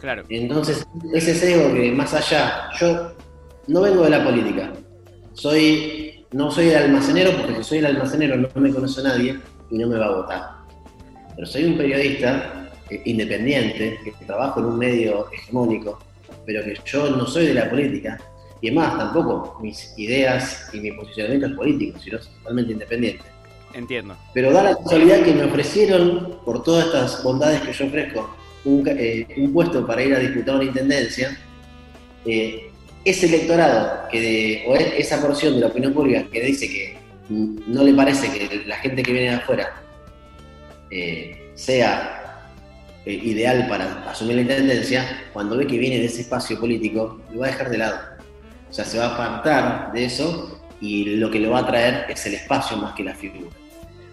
Claro. 0.00 0.22
Entonces, 0.28 0.86
ese 1.14 1.34
sesgo 1.34 1.72
que 1.72 1.90
más 1.92 2.12
allá, 2.12 2.68
yo 2.78 3.12
no 3.68 3.80
vengo 3.80 4.02
de 4.04 4.10
la 4.10 4.22
política, 4.22 4.70
soy, 5.32 6.21
no 6.32 6.50
soy 6.50 6.68
el 6.68 6.76
almacenero, 6.76 7.32
porque 7.36 7.56
si 7.56 7.64
soy 7.64 7.78
el 7.78 7.86
almacenero 7.86 8.36
no 8.36 8.48
me 8.54 8.70
conoce 8.72 9.02
nadie 9.02 9.38
y 9.70 9.78
no 9.78 9.88
me 9.88 9.98
va 9.98 10.06
a 10.06 10.10
votar. 10.10 10.42
Pero 11.34 11.46
soy 11.46 11.64
un 11.64 11.76
periodista 11.76 12.70
eh, 12.90 13.02
independiente, 13.04 13.98
que 14.04 14.24
trabajo 14.24 14.60
en 14.60 14.66
un 14.66 14.78
medio 14.78 15.30
hegemónico, 15.32 15.98
pero 16.46 16.64
que 16.64 16.74
yo 16.84 17.10
no 17.10 17.26
soy 17.26 17.46
de 17.46 17.54
la 17.54 17.70
política, 17.70 18.18
y 18.60 18.68
además 18.68 18.96
tampoco 18.98 19.58
mis 19.60 19.92
ideas 19.98 20.70
y 20.72 20.80
mi 20.80 20.92
posicionamiento 20.92 21.46
es 21.46 21.52
político, 21.54 21.98
sino 21.98 22.18
totalmente 22.18 22.72
independiente. 22.72 23.24
Entiendo. 23.74 24.16
Pero 24.34 24.52
da 24.52 24.62
la 24.62 24.76
casualidad 24.76 25.22
que 25.22 25.32
me 25.32 25.44
ofrecieron, 25.44 26.38
por 26.44 26.62
todas 26.62 26.86
estas 26.86 27.22
bondades 27.24 27.60
que 27.62 27.72
yo 27.72 27.86
ofrezco, 27.86 28.36
un, 28.64 28.86
eh, 28.86 29.26
un 29.38 29.52
puesto 29.52 29.86
para 29.86 30.02
ir 30.02 30.14
a 30.14 30.18
disputar 30.18 30.56
una 30.56 30.64
intendencia. 30.64 31.36
eh, 32.24 32.71
ese 33.04 33.26
electorado, 33.26 34.08
que 34.10 34.20
de- 34.20 34.64
o 34.66 34.74
esa 34.76 35.20
porción 35.20 35.54
de 35.54 35.60
la 35.60 35.66
opinión 35.68 35.92
pública 35.92 36.24
que 36.30 36.40
dice 36.42 36.68
que 36.68 36.96
no 37.28 37.82
le 37.82 37.94
parece 37.94 38.28
que 38.30 38.62
la 38.66 38.76
gente 38.76 39.02
que 39.02 39.12
viene 39.12 39.30
de 39.30 39.36
afuera 39.36 39.82
eh, 40.90 41.50
sea 41.54 42.18
eh, 43.04 43.14
ideal 43.14 43.66
para 43.68 44.08
asumir 44.08 44.36
la 44.36 44.42
intendencia, 44.42 45.24
cuando 45.32 45.56
ve 45.56 45.66
que 45.66 45.78
viene 45.78 45.98
de 45.98 46.04
ese 46.06 46.20
espacio 46.20 46.60
político, 46.60 47.20
lo 47.32 47.40
va 47.40 47.46
a 47.46 47.50
dejar 47.50 47.70
de 47.70 47.78
lado. 47.78 47.98
O 48.70 48.72
sea, 48.72 48.84
se 48.84 48.98
va 48.98 49.06
a 49.06 49.14
apartar 49.14 49.92
de 49.92 50.04
eso 50.04 50.60
y 50.80 51.16
lo 51.16 51.30
que 51.30 51.40
lo 51.40 51.50
va 51.50 51.60
a 51.60 51.66
traer 51.66 52.06
es 52.08 52.24
el 52.26 52.34
espacio 52.34 52.76
más 52.76 52.94
que 52.94 53.02
la 53.04 53.14
figura. 53.14 53.50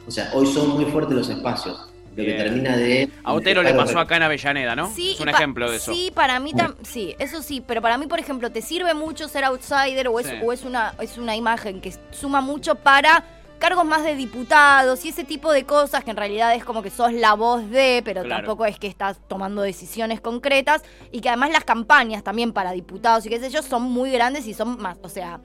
O 0.07 0.11
sea, 0.11 0.31
hoy 0.33 0.47
son 0.47 0.69
muy 0.69 0.85
fuertes 0.85 1.15
los 1.15 1.29
espacios, 1.29 1.88
lo 2.15 2.23
que 2.25 2.33
termina 2.33 2.75
de... 2.75 3.09
A 3.23 3.33
Otero 3.33 3.63
le 3.63 3.73
pasó 3.73 3.99
acá 3.99 4.17
en 4.17 4.23
Avellaneda, 4.23 4.75
¿no? 4.75 4.91
Sí, 4.93 5.13
es 5.13 5.19
un 5.19 5.29
ejemplo 5.29 5.69
de 5.69 5.77
eso. 5.77 5.93
Sí, 5.93 6.11
para 6.13 6.39
mí 6.39 6.53
tam- 6.53 6.75
sí, 6.83 7.15
eso 7.19 7.41
sí, 7.41 7.63
pero 7.65 7.81
para 7.81 7.97
mí, 7.97 8.07
por 8.07 8.19
ejemplo, 8.19 8.51
te 8.51 8.61
sirve 8.61 8.93
mucho 8.93 9.27
ser 9.27 9.45
outsider 9.45 10.07
o 10.07 10.19
es, 10.19 10.27
Sí. 10.27 10.33
o 10.43 10.51
es 10.53 10.63
una 10.63 10.93
es 11.01 11.17
una 11.17 11.35
imagen 11.35 11.81
que 11.81 11.93
suma 12.11 12.41
mucho 12.41 12.75
para 12.75 13.23
cargos 13.59 13.83
más 13.83 14.03
de 14.05 14.15
diputados 14.15 15.03
y 15.03 15.09
ese 15.09 15.25
tipo 15.25 15.51
de 15.51 15.65
cosas 15.65 16.03
que 16.05 16.11
en 16.11 16.17
realidad 16.17 16.55
es 16.55 16.63
como 16.63 16.81
que 16.81 16.89
sos 16.89 17.11
la 17.11 17.33
voz 17.33 17.69
de, 17.69 18.01
pero 18.05 18.23
Claro. 18.23 18.43
tampoco 18.45 18.65
es 18.65 18.79
que 18.79 18.87
estás 18.87 19.17
tomando 19.27 19.61
decisiones 19.61 20.21
concretas 20.21 20.81
y 21.11 21.19
que 21.19 21.27
además 21.27 21.51
las 21.51 21.65
campañas 21.65 22.23
también 22.23 22.53
para 22.53 22.71
diputados 22.71 23.25
y 23.25 23.29
qué 23.29 23.37
sé 23.39 23.49
yo 23.49 23.61
son 23.61 23.83
muy 23.83 24.11
grandes 24.11 24.47
y 24.47 24.53
son 24.53 24.81
más, 24.81 24.97
o 25.03 25.09
sea, 25.09 25.41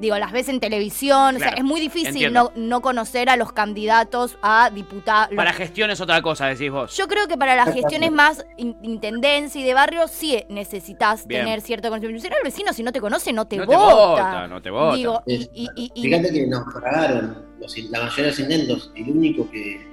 digo, 0.00 0.18
las 0.18 0.32
ves 0.32 0.48
en 0.48 0.60
televisión, 0.60 1.36
o 1.36 1.38
sea, 1.38 1.50
es 1.50 1.64
muy 1.64 1.80
difícil 1.80 2.32
no, 2.32 2.52
no 2.56 2.80
conocer 2.82 3.28
a 3.30 3.36
los 3.36 3.52
candidatos 3.52 4.36
a 4.42 4.70
diputados. 4.70 5.34
Para 5.36 5.52
gestión 5.52 5.90
es 5.90 6.00
otra 6.00 6.20
cosa, 6.22 6.46
decís 6.46 6.70
vos. 6.70 6.96
Yo 6.96 7.06
creo 7.08 7.26
que 7.28 7.36
para 7.38 7.54
las 7.56 7.72
gestiones 7.72 8.10
más 8.12 8.44
in- 8.56 8.76
intendencia 8.82 9.60
y 9.60 9.64
de 9.64 9.74
barrio 9.74 10.08
sí 10.08 10.44
necesitas 10.48 11.26
Bien. 11.26 11.42
tener 11.44 11.60
cierto 11.60 11.88
conocimiento. 11.88 12.22
Si 12.22 12.28
no, 12.30 12.36
el 12.36 12.42
vecino, 12.44 12.72
si 12.72 12.82
no 12.82 12.92
te 12.92 13.00
conoce, 13.00 13.32
no 13.32 13.46
te 13.46 13.56
No 13.56 13.66
te 13.66 13.76
vota. 13.76 14.46
no 14.48 14.60
te 14.60 14.70
vota. 14.70 14.96
Digo, 14.96 15.22
y, 15.26 15.34
Es- 15.34 15.50
y- 15.54 15.68
y- 15.76 15.90
y- 15.94 16.02
Fíjate 16.02 16.32
que 16.32 16.46
nos 16.46 16.64
pagaron 16.72 17.44
los- 17.60 17.78
la 17.90 18.00
mayoría 18.00 18.24
de 18.24 18.30
los 18.30 18.40
intentos, 18.40 18.92
el 18.96 19.10
único 19.10 19.50
que, 19.50 19.86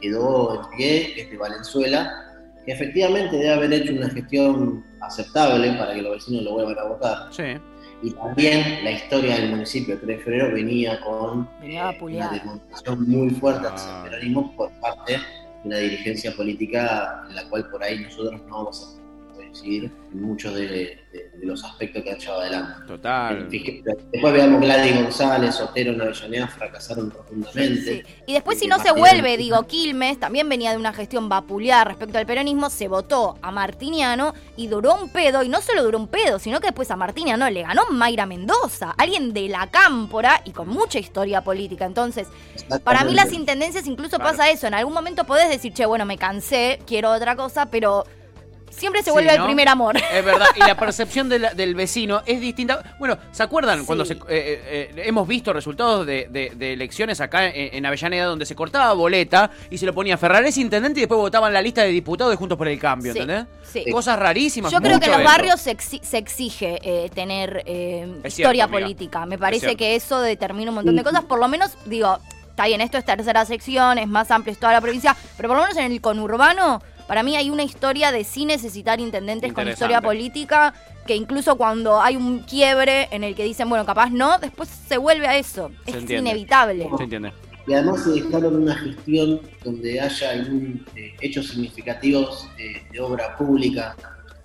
que 0.00 0.08
quedó 0.08 0.54
en 0.62 0.76
pie 0.76 1.20
es 1.20 1.30
de 1.30 1.36
Valenzuela, 1.36 2.24
que 2.64 2.72
efectivamente 2.72 3.36
debe 3.36 3.52
haber 3.54 3.72
hecho 3.72 3.92
una 3.92 4.08
gestión 4.10 4.84
aceptable 5.00 5.72
para 5.72 5.94
que 5.94 6.02
los 6.02 6.12
vecinos 6.12 6.42
lo 6.44 6.52
vuelvan 6.52 6.78
a 6.78 6.84
votar. 6.88 7.16
Sí. 7.30 7.42
Y 8.02 8.10
también 8.12 8.84
la 8.84 8.92
historia 8.92 9.36
del 9.36 9.50
municipio 9.50 9.96
de 9.96 10.00
3 10.06 10.18
de 10.18 10.24
febrero 10.24 10.54
venía 10.54 11.00
con 11.00 11.48
Venía 11.60 11.90
eh, 11.90 11.98
una 12.00 12.30
demostración 12.30 13.08
muy 13.08 13.30
fuerte 13.30 13.66
hacia 13.66 13.88
Ah. 13.90 14.02
el 14.04 14.10
peronismo 14.10 14.56
por 14.56 14.70
parte 14.80 15.12
de 15.14 15.18
una 15.64 15.78
dirigencia 15.78 16.32
política 16.36 17.24
en 17.28 17.34
la 17.34 17.48
cual 17.48 17.68
por 17.70 17.82
ahí 17.82 17.98
nosotros 17.98 18.40
no 18.46 18.54
vamos 18.56 18.98
a 19.00 19.07
en 19.64 20.22
muchos 20.22 20.54
de, 20.54 20.66
de- 20.68 20.98
de 21.12 21.46
los 21.46 21.64
aspectos 21.64 22.02
que 22.02 22.10
han 22.12 22.18
llevado 22.18 22.40
adelante. 22.42 22.86
Total. 22.86 23.48
Después 23.48 24.32
veamos 24.32 24.60
Gladys 24.60 24.94
González, 25.02 25.60
Otero 25.60 25.92
en 25.92 26.00
Avellaneda 26.00 26.48
fracasaron 26.48 27.10
sí. 27.10 27.16
rotundamente. 27.16 28.04
Y 28.26 28.32
después, 28.34 28.58
si 28.58 28.66
no 28.66 28.78
se 28.80 28.92
vuelve, 28.92 29.36
digo, 29.36 29.62
Quilmes 29.66 30.18
también 30.20 30.48
venía 30.48 30.70
de 30.72 30.76
una 30.76 30.92
gestión 30.92 31.28
vapuleada 31.28 31.84
respecto 31.84 32.18
al 32.18 32.26
peronismo, 32.26 32.70
se 32.70 32.88
votó 32.88 33.38
a 33.42 33.50
Martiniano 33.50 34.34
y 34.56 34.66
duró 34.66 34.94
un 34.96 35.10
pedo, 35.10 35.42
y 35.42 35.48
no 35.48 35.60
solo 35.62 35.82
duró 35.84 35.98
un 35.98 36.08
pedo, 36.08 36.38
sino 36.38 36.60
que 36.60 36.66
después 36.68 36.90
a 36.90 36.96
Martiniano 36.96 37.48
le 37.50 37.62
ganó 37.62 37.82
Mayra 37.90 38.26
Mendoza, 38.26 38.94
alguien 38.98 39.32
de 39.32 39.48
la 39.48 39.68
cámpora 39.68 40.42
y 40.44 40.50
con 40.52 40.68
mucha 40.68 40.98
historia 40.98 41.42
política. 41.42 41.84
Entonces, 41.84 42.28
Para 42.84 43.04
mí 43.04 43.14
las 43.14 43.32
intendencias 43.32 43.86
incluso 43.86 44.16
Claro. 44.16 44.30
pasa 44.32 44.50
eso. 44.50 44.66
En 44.66 44.74
algún 44.74 44.92
momento 44.92 45.24
podés 45.24 45.48
decir, 45.48 45.72
che, 45.72 45.86
bueno, 45.86 46.04
me 46.04 46.18
cansé, 46.18 46.80
quiero 46.86 47.10
otra 47.12 47.34
cosa, 47.36 47.66
pero 47.70 48.04
siempre 48.78 49.00
se 49.02 49.06
Sí, 49.06 49.10
vuelve 49.10 49.30
¿no? 49.36 49.42
el 49.42 49.44
primer 49.46 49.68
amor. 49.68 49.96
Es 49.96 50.24
verdad, 50.24 50.46
y 50.56 50.60
la 50.60 50.76
percepción 50.78 51.28
de 51.28 51.38
la- 51.38 51.54
del 51.54 51.74
vecino 51.74 52.22
es 52.26 52.40
distinta. 52.40 52.82
Bueno, 52.98 53.18
¿se 53.32 53.42
acuerdan 53.42 53.80
Sí. 53.80 53.86
cuando 53.86 54.04
se, 54.04 54.14
eh, 54.14 54.18
eh, 54.28 54.90
eh, 54.96 55.02
hemos 55.06 55.26
visto 55.28 55.52
resultados 55.52 56.06
de, 56.06 56.28
de- 56.30 56.52
de 56.56 56.72
elecciones 56.72 57.20
acá 57.20 57.46
en, 57.46 57.74
en 57.74 57.86
Avellaneda 57.86 58.24
donde 58.26 58.46
se 58.46 58.54
cortaba 58.54 58.92
boleta 58.92 59.50
y 59.70 59.78
se 59.78 59.86
lo 59.86 59.94
ponía 59.94 60.16
Ferrares 60.18 60.56
intendente 60.58 61.00
y 61.00 61.02
después 61.02 61.18
votaban 61.18 61.52
la 61.52 61.60
lista 61.62 61.82
de 61.82 61.88
diputados 61.88 62.32
de 62.32 62.36
Juntos 62.36 62.56
por 62.58 62.68
el 62.68 62.78
Cambio, 62.78 63.12
Sí, 63.12 63.18
¿entendés? 63.18 63.46
sí. 63.62 63.84
Cosas 63.90 64.18
rarísimas. 64.18 64.72
Yo 64.72 64.80
creo 64.80 64.98
que 65.00 65.06
en 65.06 65.12
los 65.12 65.24
barrios 65.24 65.60
se, 65.60 65.76
exi- 65.76 66.02
se 66.02 66.18
exige 66.18 66.78
eh, 66.82 67.10
tener 67.14 67.62
eh, 67.66 68.06
Es 68.22 68.38
historia 68.38 68.64
cierto, 68.64 68.76
amiga. 68.76 68.86
política. 68.86 69.26
Me 69.26 69.38
parece 69.38 69.76
que 69.76 69.94
eso 69.96 70.20
determina 70.20 70.70
un 70.70 70.76
montón 70.76 70.96
de 70.96 71.02
cosas. 71.04 71.24
Por 71.24 71.38
lo 71.38 71.48
menos, 71.48 71.76
digo, 71.86 72.18
está 72.50 72.66
bien, 72.66 72.80
esto 72.80 72.98
es 72.98 73.04
tercera 73.04 73.44
sección, 73.44 73.98
es 73.98 74.08
más 74.08 74.30
amplio, 74.30 74.52
es 74.52 74.58
toda 74.58 74.72
la 74.72 74.80
provincia, 74.80 75.16
pero 75.36 75.48
por 75.48 75.56
lo 75.56 75.62
menos 75.64 75.76
en 75.78 75.92
el 75.92 76.00
conurbano 76.00 76.82
para 77.08 77.22
mí 77.22 77.36
hay 77.36 77.48
una 77.48 77.62
historia 77.62 78.12
de 78.12 78.22
sí 78.22 78.44
necesitar 78.44 79.00
intendentes 79.00 79.54
con 79.54 79.66
historia 79.66 80.02
política, 80.02 80.74
que 81.06 81.16
incluso 81.16 81.56
cuando 81.56 82.02
hay 82.02 82.16
un 82.16 82.40
quiebre 82.40 83.08
en 83.10 83.24
el 83.24 83.34
que 83.34 83.44
dicen, 83.44 83.66
bueno, 83.70 83.86
capaz 83.86 84.10
no, 84.10 84.38
después 84.38 84.68
se 84.68 84.98
vuelve 84.98 85.26
a 85.26 85.38
eso. 85.38 85.70
Es 85.86 85.94
entiende. 85.94 86.30
inevitable. 86.30 86.86
Se 86.98 87.04
entiende. 87.04 87.32
Y 87.66 87.72
además 87.72 88.04
se 88.04 88.10
dejaron 88.10 88.62
una 88.62 88.74
gestión 88.74 89.40
donde 89.64 89.98
haya 89.98 90.30
algún, 90.30 90.84
eh, 90.94 91.14
hechos 91.22 91.48
significativos 91.48 92.46
eh, 92.58 92.82
de 92.92 93.00
obra 93.00 93.36
pública 93.38 93.96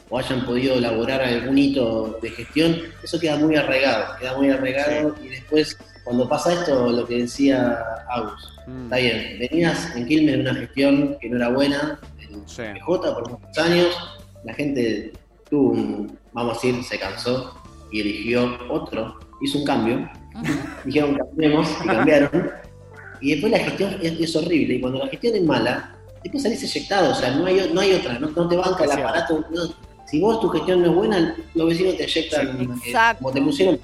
o 0.10 0.18
hayan 0.18 0.46
podido 0.46 0.76
elaborar 0.76 1.22
algún 1.22 1.58
hito 1.58 2.18
de 2.22 2.30
gestión, 2.30 2.78
eso 3.04 3.20
queda 3.20 3.36
muy 3.38 3.56
arraigado, 3.58 4.18
queda 4.20 4.38
muy 4.38 4.50
arraigado 4.50 5.16
y 5.22 5.28
después 5.28 5.78
cuando 6.04 6.28
pasa 6.28 6.54
esto, 6.54 6.92
lo 6.92 7.08
que 7.08 7.20
decía 7.20 7.80
Agus, 8.10 8.60
mm. 8.68 8.84
está 8.86 8.98
bien, 8.98 9.40
venías 9.40 9.96
en 9.96 10.06
Quilmes 10.06 10.36
de 10.36 10.42
una 10.42 10.56
gestión 10.56 11.18
que 11.20 11.30
no 11.30 11.38
era 11.38 11.50
buena, 11.50 12.00
en 12.20 12.48
sí. 12.48 12.64
PJ 12.74 13.14
por 13.14 13.30
muchos 13.30 13.58
años, 13.58 13.88
la 14.44 14.54
gente 14.54 15.14
tuvo 15.50 15.72
un, 15.72 16.20
vamos 16.34 16.58
a 16.58 16.62
decir, 16.62 16.84
se 16.84 17.00
cansó 17.00 17.62
y 17.92 18.02
eligió 18.02 18.58
otro, 18.70 19.18
hizo 19.42 19.60
un 19.60 19.66
cambio, 19.66 20.10
dijeron 20.86 21.16
cambiemos 21.16 21.70
y 21.84 21.88
cambiaron. 21.88 22.52
y 23.22 23.32
después 23.32 23.52
la 23.52 23.60
gestión 23.60 23.98
es, 24.02 24.36
horrible, 24.36 24.76
y 24.76 24.82
cuando 24.82 25.00
la 25.00 25.08
gestión 25.08 25.36
es 25.36 25.44
mala, 25.44 25.96
después 26.22 26.44
salís 26.44 26.64
eyectado, 26.64 27.12
o 27.12 27.16
sea, 27.16 27.32
no 27.32 27.46
hay, 27.46 27.72
no 27.74 27.80
hay 27.80 27.94
otra, 27.94 28.20
no, 28.20 28.48
te 28.48 28.58
banca 28.58 28.84
el 28.84 28.92
aparato. 28.92 29.46
No, 29.52 29.62
si 30.06 30.20
vos 30.20 30.42
tu 30.42 30.50
gestión 30.50 30.82
no 30.82 30.90
es 30.90 30.96
buena, 30.96 31.36
los 31.56 31.70
vecinos 31.70 31.98
te 31.98 32.04
eyectan 32.04 32.62
eh, 32.62 32.94
como 33.18 33.32
te 33.32 33.42
pusieron 33.42 33.80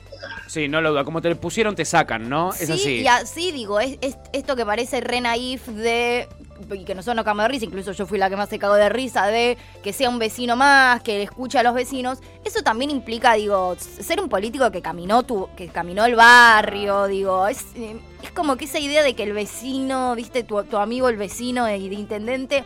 Sí, 0.50 0.68
no 0.68 0.82
lo 0.82 0.90
duda. 0.90 1.04
Como 1.04 1.22
te 1.22 1.34
pusieron, 1.36 1.76
te 1.76 1.86
sacan, 1.86 2.28
¿no? 2.28 2.52
Sí, 2.54 2.64
es 2.64 2.70
así. 2.72 2.90
Y 3.02 3.08
así 3.08 3.52
digo, 3.52 3.80
es, 3.80 4.00
esto 4.34 4.56
que 4.56 4.66
parece 4.66 5.00
re 5.00 5.22
naif 5.22 5.68
de. 5.68 6.28
Y 6.72 6.86
que 6.86 6.96
nosotros 6.96 7.16
no 7.16 7.24
cama 7.24 7.44
de 7.44 7.50
risa, 7.50 7.66
incluso 7.66 7.92
yo 7.92 8.08
fui 8.08 8.18
la 8.18 8.32
que 8.32 8.36
más 8.36 8.50
se 8.50 8.58
cagó 8.58 8.74
de 8.74 8.90
risa, 8.90 9.28
de 9.28 9.58
que 9.84 9.94
sea 9.94 10.10
un 10.10 10.18
vecino 10.18 10.56
más, 10.56 11.02
que 11.04 11.22
escuche 11.22 11.60
a 11.60 11.64
los 11.64 11.76
vecinos. 11.76 12.18
Eso 12.44 12.64
también 12.64 12.90
implica, 12.90 13.36
digo, 13.36 13.78
ser 13.78 14.20
un 14.20 14.28
político 14.28 14.70
que 14.72 14.82
caminó 14.82 15.22
tu, 15.22 15.48
que 15.56 15.68
caminó 15.68 16.04
el 16.04 16.16
barrio, 16.16 17.06
digo, 17.06 17.48
es, 17.48 17.64
eh, 17.76 17.96
es 18.24 18.32
como 18.32 18.58
que 18.58 18.66
esa 18.66 18.80
idea 18.80 19.04
de 19.04 19.14
que 19.14 19.24
el 19.24 19.34
vecino, 19.34 20.16
viste, 20.16 20.44
tu, 20.44 20.62
tu 20.64 20.78
amigo 20.78 21.08
el 21.10 21.16
vecino 21.16 21.70
y 21.70 21.88
de 21.88 21.96
intendente. 21.96 22.58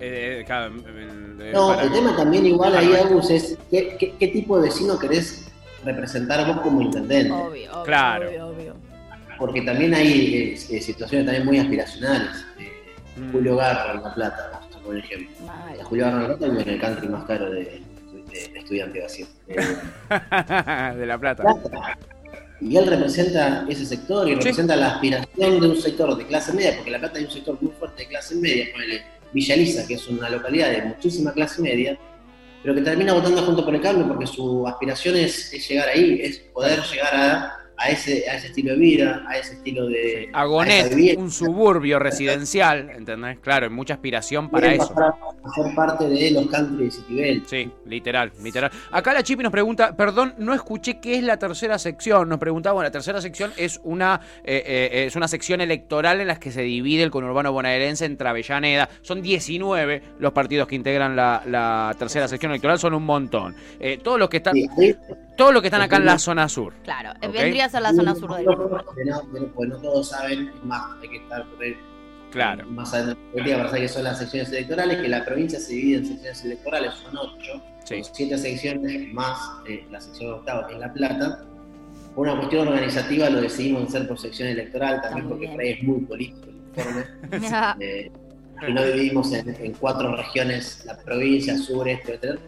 Eh, 0.00 0.40
eh, 0.40 0.44
cada, 0.46 0.66
eh, 0.66 1.52
no, 1.54 1.80
el 1.80 1.92
tema 1.92 2.16
también 2.16 2.44
igual 2.44 2.76
ahí, 2.76 2.92
Agus, 2.94 3.30
es 3.30 3.56
qué, 3.70 4.14
qué 4.18 4.28
tipo 4.28 4.56
de 4.58 4.68
vecino 4.68 4.98
querés 4.98 5.44
representáramos 5.84 6.60
como 6.60 6.82
intendente. 6.82 7.32
Obvio, 7.32 7.72
obvio 7.72 7.84
claro. 7.84 8.54
Porque 9.38 9.62
también 9.62 9.94
hay 9.94 10.34
eh, 10.34 10.76
eh, 10.76 10.80
situaciones 10.80 11.26
también 11.26 11.44
muy 11.44 11.58
aspiracionales. 11.58 12.44
Eh, 12.58 12.72
mm. 13.16 13.32
Julio 13.32 13.56
Garro 13.56 13.94
en 13.94 14.02
La 14.02 14.14
Plata, 14.14 14.60
por 14.84 14.96
ejemplo. 14.96 15.28
Julio 15.84 16.04
Garro 16.04 16.16
en 16.16 16.22
La 16.22 16.36
Plata 16.36 16.60
es 16.60 16.66
el 16.66 16.80
country 16.80 17.08
más 17.08 17.24
caro 17.24 17.50
de, 17.50 17.82
de, 18.30 18.48
de 18.52 18.58
estudiante 18.58 19.00
de 19.00 20.94
de 20.98 21.06
La 21.06 21.18
Plata. 21.18 21.44
Y 22.60 22.76
él 22.76 22.86
representa 22.86 23.66
ese 23.68 23.84
sector 23.84 24.28
y 24.28 24.34
representa 24.36 24.76
la 24.76 24.94
aspiración 24.94 25.60
de 25.60 25.68
un 25.68 25.76
sector 25.76 26.16
de 26.16 26.26
clase 26.26 26.52
media, 26.52 26.76
porque 26.76 26.90
La 26.90 26.98
Plata 26.98 27.18
es 27.18 27.26
un 27.26 27.30
sector 27.30 27.58
muy 27.60 27.72
fuerte 27.72 28.04
de 28.04 28.08
clase 28.08 28.36
media, 28.36 28.70
como 28.72 28.84
el 28.84 29.00
Villaliza, 29.32 29.86
que 29.86 29.94
es 29.94 30.08
una 30.08 30.30
localidad 30.30 30.70
de 30.70 30.82
muchísima 30.82 31.32
clase 31.32 31.60
media, 31.60 31.98
pero 32.64 32.74
que 32.74 32.80
termina 32.80 33.12
votando 33.12 33.42
junto 33.42 33.62
por 33.62 33.74
el 33.74 33.80
cambio 33.82 34.08
porque 34.08 34.26
su 34.26 34.66
aspiración 34.66 35.16
es, 35.16 35.52
es 35.52 35.68
llegar 35.68 35.86
ahí, 35.90 36.18
es 36.22 36.38
poder 36.38 36.80
llegar 36.80 37.14
a 37.14 37.63
a 37.76 37.88
ese, 37.88 38.28
a 38.28 38.36
ese 38.36 38.48
estilo 38.48 38.72
de 38.72 38.78
vida, 38.78 39.24
a 39.28 39.38
ese 39.38 39.54
estilo 39.54 39.86
de. 39.86 40.30
Sí. 40.94 41.14
Un 41.16 41.30
suburbio 41.30 41.98
residencial, 41.98 42.90
¿entendés? 42.90 43.38
Claro, 43.40 43.66
hay 43.66 43.72
mucha 43.72 43.94
aspiración 43.94 44.50
para 44.50 44.74
eso. 44.74 44.94
Para 44.94 45.14
ser 45.54 45.74
parte 45.74 46.08
de 46.08 46.30
los 46.30 46.46
country 46.46 46.84
de 46.84 46.90
Citibel. 46.90 47.42
Sí, 47.46 47.70
literal, 47.86 48.32
literal. 48.42 48.70
Acá 48.90 49.12
la 49.12 49.22
Chipi 49.22 49.42
nos 49.42 49.52
pregunta, 49.52 49.96
perdón, 49.96 50.34
no 50.38 50.54
escuché 50.54 51.00
qué 51.00 51.16
es 51.16 51.22
la 51.22 51.38
tercera 51.38 51.78
sección. 51.78 52.28
Nos 52.28 52.38
preguntaba, 52.38 52.74
bueno, 52.74 52.88
la 52.88 52.92
tercera 52.92 53.20
sección 53.20 53.52
es 53.56 53.80
una, 53.84 54.20
eh, 54.44 54.62
eh, 54.66 54.90
eh, 54.92 55.06
es 55.06 55.16
una 55.16 55.28
sección 55.28 55.60
electoral 55.60 56.20
en 56.20 56.28
la 56.28 56.38
que 56.38 56.50
se 56.50 56.62
divide 56.62 57.02
el 57.02 57.10
conurbano 57.10 57.52
bonaerense 57.52 58.04
entre 58.04 58.28
Avellaneda. 58.28 58.88
Son 59.02 59.22
19 59.22 60.02
los 60.18 60.32
partidos 60.32 60.68
que 60.68 60.76
integran 60.76 61.16
la, 61.16 61.94
tercera 61.98 62.28
sección 62.28 62.52
electoral, 62.52 62.78
son 62.78 62.94
un 62.94 63.04
montón. 63.04 63.54
Todos 64.02 64.18
los 64.18 64.28
que 64.28 64.38
están. 64.38 64.54
Todos 65.36 65.52
los 65.52 65.62
que 65.62 65.68
están 65.68 65.82
acá 65.82 65.96
en 65.96 66.04
la 66.04 66.18
zona 66.18 66.48
sur. 66.48 66.74
Claro, 66.84 67.12
vendría 67.20 67.63
a 67.72 67.80
la 67.80 67.94
zona 67.94 68.14
sur 68.14 68.34
del 68.34 68.44
Porque 68.44 69.04
no 69.04 69.76
todos 69.80 70.08
saben, 70.08 70.50
más, 70.64 70.82
hay 71.00 71.08
que 71.08 71.16
estar 71.16 71.46
claro. 72.34 72.66
más 72.66 72.92
adentro 72.92 73.16
de 73.32 73.56
la 73.56 73.70
que 73.72 73.88
son 73.88 74.04
las 74.04 74.18
secciones 74.18 74.50
electorales, 74.50 75.00
que 75.00 75.08
la 75.08 75.24
provincia 75.24 75.58
se 75.58 75.72
divide 75.72 75.98
en 75.98 76.06
secciones 76.06 76.44
electorales, 76.44 76.94
son 76.94 77.16
ocho, 77.16 77.62
sí. 77.84 78.02
siete 78.12 78.36
secciones 78.36 79.12
más 79.14 79.38
eh, 79.68 79.86
la 79.90 80.00
sección 80.00 80.32
octava, 80.32 80.66
que 80.66 80.74
es 80.74 80.80
La 80.80 80.92
Plata. 80.92 81.44
Por 82.14 82.28
una 82.28 82.36
cuestión 82.36 82.68
organizativa 82.68 83.30
lo 83.30 83.40
decidimos 83.40 83.88
hacer 83.88 84.06
por 84.06 84.18
sección 84.18 84.48
electoral, 84.48 85.00
también, 85.00 85.28
también. 85.28 85.52
porque 85.52 85.70
es 85.70 85.82
muy 85.82 86.00
político 86.00 86.48
el 86.48 86.56
informe. 86.56 87.06
eh, 87.80 88.10
y 88.68 88.72
no 88.72 88.84
dividimos 88.84 89.32
en, 89.32 89.72
cuatro 89.74 90.14
regiones 90.16 90.84
la 90.86 90.96
provincia, 90.96 91.56
sur, 91.58 91.88
este, 91.88 92.14
etc. 92.14 92.38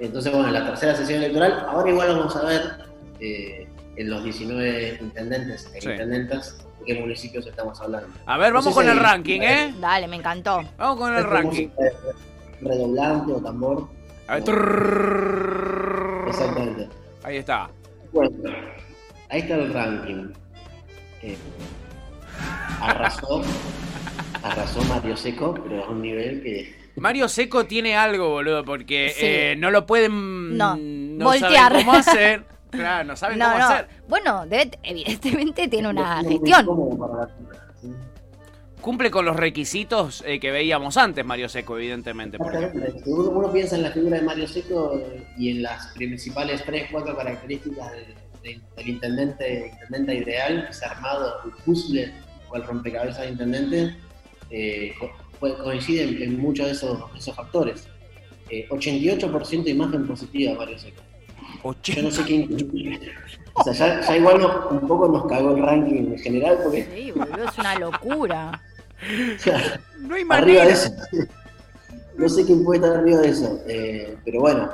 Entonces, 0.00 0.32
bueno, 0.32 0.50
la 0.50 0.64
tercera 0.66 0.94
sesión 0.94 1.22
electoral, 1.22 1.64
ahora 1.68 1.90
igual 1.90 2.08
vamos 2.08 2.36
a 2.36 2.44
ver 2.44 2.62
eh, 3.20 3.67
en 3.98 4.08
los 4.10 4.22
19 4.22 4.98
intendentes 5.00 5.68
e 5.74 5.80
sí. 5.80 5.90
intendentas, 5.90 6.56
¿de 6.78 6.84
qué 6.86 6.94
municipios 7.00 7.44
estamos 7.46 7.80
hablando? 7.80 8.08
A 8.26 8.38
ver, 8.38 8.52
vamos 8.52 8.72
con 8.72 8.88
el 8.88 8.96
ranking, 8.98 9.40
¿eh? 9.40 9.74
Dale, 9.80 10.06
me 10.06 10.16
encantó. 10.16 10.62
Vamos 10.78 10.98
con 10.98 11.12
el 11.12 11.18
este 11.18 11.30
ranking. 11.30 11.68
Redoblante 12.60 13.32
o 13.32 13.40
tambor. 13.40 13.88
A 14.28 14.34
ver. 14.36 14.42
Exactamente. 16.28 16.88
Ahí 17.24 17.38
está. 17.38 17.70
Bueno, 18.12 18.30
ahí 19.28 19.40
está 19.40 19.54
el 19.56 19.74
ranking. 19.74 20.32
Eh, 21.22 21.36
arrasó, 22.80 23.42
arrasó 24.44 24.84
Mario 24.84 25.16
Seco, 25.16 25.54
pero 25.54 25.84
a 25.84 25.88
un 25.90 26.02
nivel 26.02 26.40
que... 26.42 26.78
Mario 26.94 27.28
Seco 27.28 27.66
tiene 27.66 27.96
algo, 27.96 28.30
boludo, 28.30 28.64
porque 28.64 29.12
sí. 29.12 29.24
eh, 29.24 29.56
no 29.58 29.72
lo 29.72 29.86
pueden 29.86 30.56
no. 30.56 30.76
no 30.76 31.24
voltear. 31.24 31.72
Saben 31.72 31.86
cómo 31.86 31.98
hacer. 31.98 32.57
Claro, 32.70 33.04
no 33.04 33.16
saben 33.16 33.38
No, 33.38 33.46
cómo 33.46 33.58
no. 33.58 33.64
hacer. 33.64 33.88
Bueno, 34.08 34.46
debe- 34.46 34.78
evidentemente 34.82 35.68
tiene 35.68 35.88
una 35.88 36.22
gestión. 36.22 36.66
Cumple 38.80 39.10
con 39.10 39.24
los 39.24 39.36
requisitos 39.36 40.22
eh, 40.24 40.38
que 40.38 40.50
veíamos 40.52 40.96
antes, 40.96 41.24
Mario 41.24 41.48
Seco, 41.48 41.76
evidentemente. 41.76 42.38
Uno, 43.06 43.30
uno 43.30 43.52
piensa 43.52 43.74
en 43.76 43.82
la 43.82 43.90
figura 43.90 44.18
de 44.18 44.22
Mario 44.22 44.46
Seco 44.46 44.96
eh, 44.96 45.26
y 45.36 45.50
en 45.50 45.62
las 45.62 45.88
principales 45.88 46.62
tres, 46.64 46.88
cuatro 46.92 47.16
características 47.16 47.90
de- 47.92 48.14
de- 48.42 48.60
del 48.76 48.88
intendente, 48.88 49.72
intendente 49.72 50.14
ideal, 50.14 50.68
ese 50.70 50.84
armado, 50.84 51.34
el 51.44 51.50
puzzle 51.64 52.12
o 52.50 52.56
el 52.56 52.62
rompecabezas 52.62 53.22
de 53.24 53.30
intendente, 53.30 53.96
eh, 54.50 54.94
co- 55.00 55.10
co- 55.40 55.58
coincide 55.64 56.24
en, 56.24 56.38
muchos 56.38 56.66
de 56.66 56.72
esos, 56.72 57.00
esos 57.16 57.34
factores. 57.34 57.88
Eh, 58.48 58.66
88% 58.70 59.64
de 59.64 59.70
imagen 59.72 60.06
positiva 60.06 60.54
Mario 60.54 60.78
Seco. 60.78 61.02
Yo 61.82 62.02
no 62.02 62.10
sé 62.10 62.22
quién. 62.24 62.48
O 63.54 63.64
sea, 63.64 63.72
ya, 63.72 64.00
ya 64.06 64.16
igual 64.16 64.38
nos- 64.40 64.70
un 64.70 64.86
poco 64.86 65.08
nos 65.08 65.26
cagó 65.26 65.56
el 65.56 65.62
ranking 65.62 66.12
en 66.12 66.18
general 66.18 66.58
porque 66.62 66.88
Sí, 66.94 67.10
boludo, 67.10 67.48
es 67.48 67.58
una 67.58 67.74
locura. 67.78 68.62
No 70.00 70.14
hay 70.14 70.24
arriba 70.30 70.64
de 70.64 70.64
manera. 70.64 70.64
eso. 70.68 70.90
No 72.16 72.28
sé 72.28 72.44
quién 72.46 72.64
puede 72.64 72.80
estar 72.84 72.98
arriba 72.98 73.18
de 73.20 73.28
eso, 73.28 73.60
eh, 73.68 74.16
pero 74.24 74.40
bueno, 74.40 74.68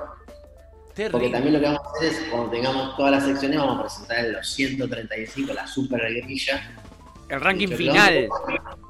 Porque 1.10 1.28
también 1.28 1.54
lo 1.54 1.60
que 1.60 1.66
vamos 1.66 1.80
a 1.84 1.96
hacer 1.98 2.08
es, 2.12 2.28
cuando 2.30 2.50
tengamos 2.50 2.96
todas 2.96 3.10
las 3.12 3.24
secciones, 3.24 3.58
vamos 3.58 3.78
a 3.78 3.82
presentar 3.82 4.24
en 4.24 4.32
los 4.32 4.48
135, 4.48 5.52
la 5.52 5.66
super 5.66 6.00
grilla. 6.22 6.70
El 7.28 7.40
ranking 7.40 7.68
final. 7.68 8.28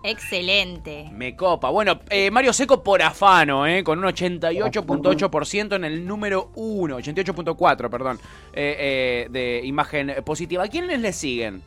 Excelente. 0.03 1.09
Me 1.12 1.35
copa. 1.37 1.70
Bueno, 1.70 2.01
eh, 2.11 2.31
Mario 2.31 2.53
Seco 2.53 2.83
por 2.83 3.01
afano, 3.03 3.66
eh, 3.66 3.83
con 3.83 3.99
un 3.99 4.05
88.8% 4.05 5.77
en 5.77 5.85
el 5.85 6.07
número 6.07 6.51
1, 6.57 6.99
88.4, 6.99 7.88
perdón, 7.88 8.18
eh, 8.53 8.77
eh, 8.79 9.29
de 9.31 9.61
imagen 9.64 10.14
positiva. 10.25 10.66
¿Quiénes 10.68 11.01
le 11.01 11.12
siguen? 11.12 11.62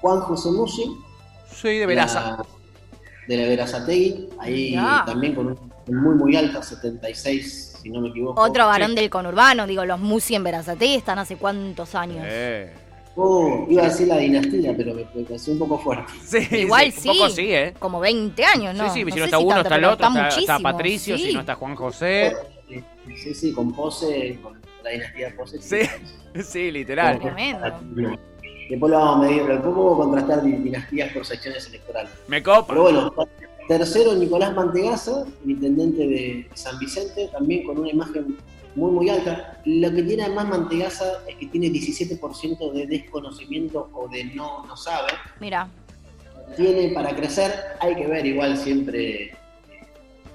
Juan 0.00 0.20
José 0.20 0.50
Musi, 0.50 0.84
Soy 1.50 1.78
de 1.78 1.86
Veraza. 1.86 2.38
de 3.26 3.36
la 3.36 3.48
Verazategui, 3.48 4.28
ahí 4.38 4.72
Ya. 4.72 5.02
también 5.04 5.34
con 5.34 5.46
un 5.48 5.58
muy 5.88 6.14
muy 6.14 6.36
alta, 6.36 6.62
76, 6.62 7.78
si 7.82 7.90
no 7.90 8.00
me 8.00 8.08
equivoco. 8.10 8.40
Otro 8.40 8.66
varón 8.66 8.90
Sí. 8.90 8.96
del 8.96 9.10
conurbano, 9.10 9.66
digo, 9.66 9.84
los 9.84 9.98
Musi 9.98 10.34
en 10.36 10.44
Verazate 10.44 10.94
están 10.94 11.18
hace 11.18 11.36
cuántos 11.36 11.94
años. 11.94 12.24
Eh. 12.28 12.72
Oh, 13.18 13.66
iba 13.68 13.82
a 13.82 13.88
decir 13.88 14.08
la 14.08 14.18
dinastía, 14.18 14.74
pero 14.76 14.92
me, 14.94 15.06
me 15.14 15.22
pareció 15.24 15.54
un 15.54 15.58
poco 15.58 15.78
fuerte. 15.78 16.12
Sí, 16.24 16.38
Igual 16.54 16.92
sí. 16.92 17.08
Un 17.08 17.16
poco 17.16 17.30
sí, 17.30 17.52
¿eh? 17.54 17.74
Como 17.78 17.98
20 18.00 18.44
años, 18.44 18.74
¿no? 18.74 18.84
sí, 18.92 19.00
sí, 19.00 19.04
No 19.06 19.12
si 19.12 19.18
no 19.20 19.24
está 19.24 19.38
uno, 19.38 19.48
tanto, 19.48 19.62
está 19.62 19.76
el 19.76 19.84
otro, 19.84 20.06
está, 20.06 20.18
está 20.28 20.34
muchísimo, 20.36 20.62
Patricio, 20.62 21.16
sí. 21.18 21.24
si 21.28 21.32
no 21.34 21.40
está 21.40 21.54
Juan 21.54 21.74
José. 21.76 22.36
Sí, 23.16 23.34
sí, 23.34 23.52
con 23.52 23.72
Pose, 23.72 24.38
con 24.42 24.60
la 24.84 24.90
dinastía 24.90 25.34
Pose. 25.36 25.62
Sí, 25.62 26.42
sí, 26.42 26.70
literal. 26.70 27.18
Tremendo. 27.18 27.78
Después 28.68 28.90
lo 28.90 28.98
vamos 28.98 29.24
a 29.24 29.28
medir, 29.28 29.42
pero 29.46 29.58
a 29.92 29.96
contrastar 29.96 30.42
di- 30.44 30.52
dinastías 30.52 31.12
por 31.12 31.24
secciones 31.24 31.66
electorales. 31.68 32.10
Me 32.28 32.42
copa. 32.42 32.66
Pero 32.68 32.82
bueno, 32.82 33.14
Tercero, 33.68 34.14
Nicolás 34.14 34.54
Mantegaza, 34.54 35.24
el 35.44 35.50
intendente 35.52 36.06
de 36.06 36.48
San 36.54 36.78
Vicente, 36.78 37.28
también 37.32 37.64
con 37.64 37.78
una 37.78 37.90
imagen 37.90 38.36
muy, 38.76 38.92
muy 38.92 39.08
alta. 39.10 39.58
Lo 39.64 39.90
que 39.92 40.02
tiene 40.02 40.24
además 40.24 40.48
Mantegaza 40.48 41.04
es 41.26 41.34
que 41.36 41.46
tiene 41.46 41.68
17% 41.68 42.72
de 42.72 42.86
desconocimiento 42.86 43.88
o 43.92 44.06
de 44.08 44.24
no, 44.26 44.64
no 44.66 44.76
sabe. 44.76 45.08
Mira, 45.40 45.68
Tiene 46.56 46.88
para 46.94 47.14
crecer, 47.16 47.52
hay 47.80 47.96
que 47.96 48.06
ver 48.06 48.24
igual 48.26 48.56
siempre 48.56 49.24
eh, 49.24 49.36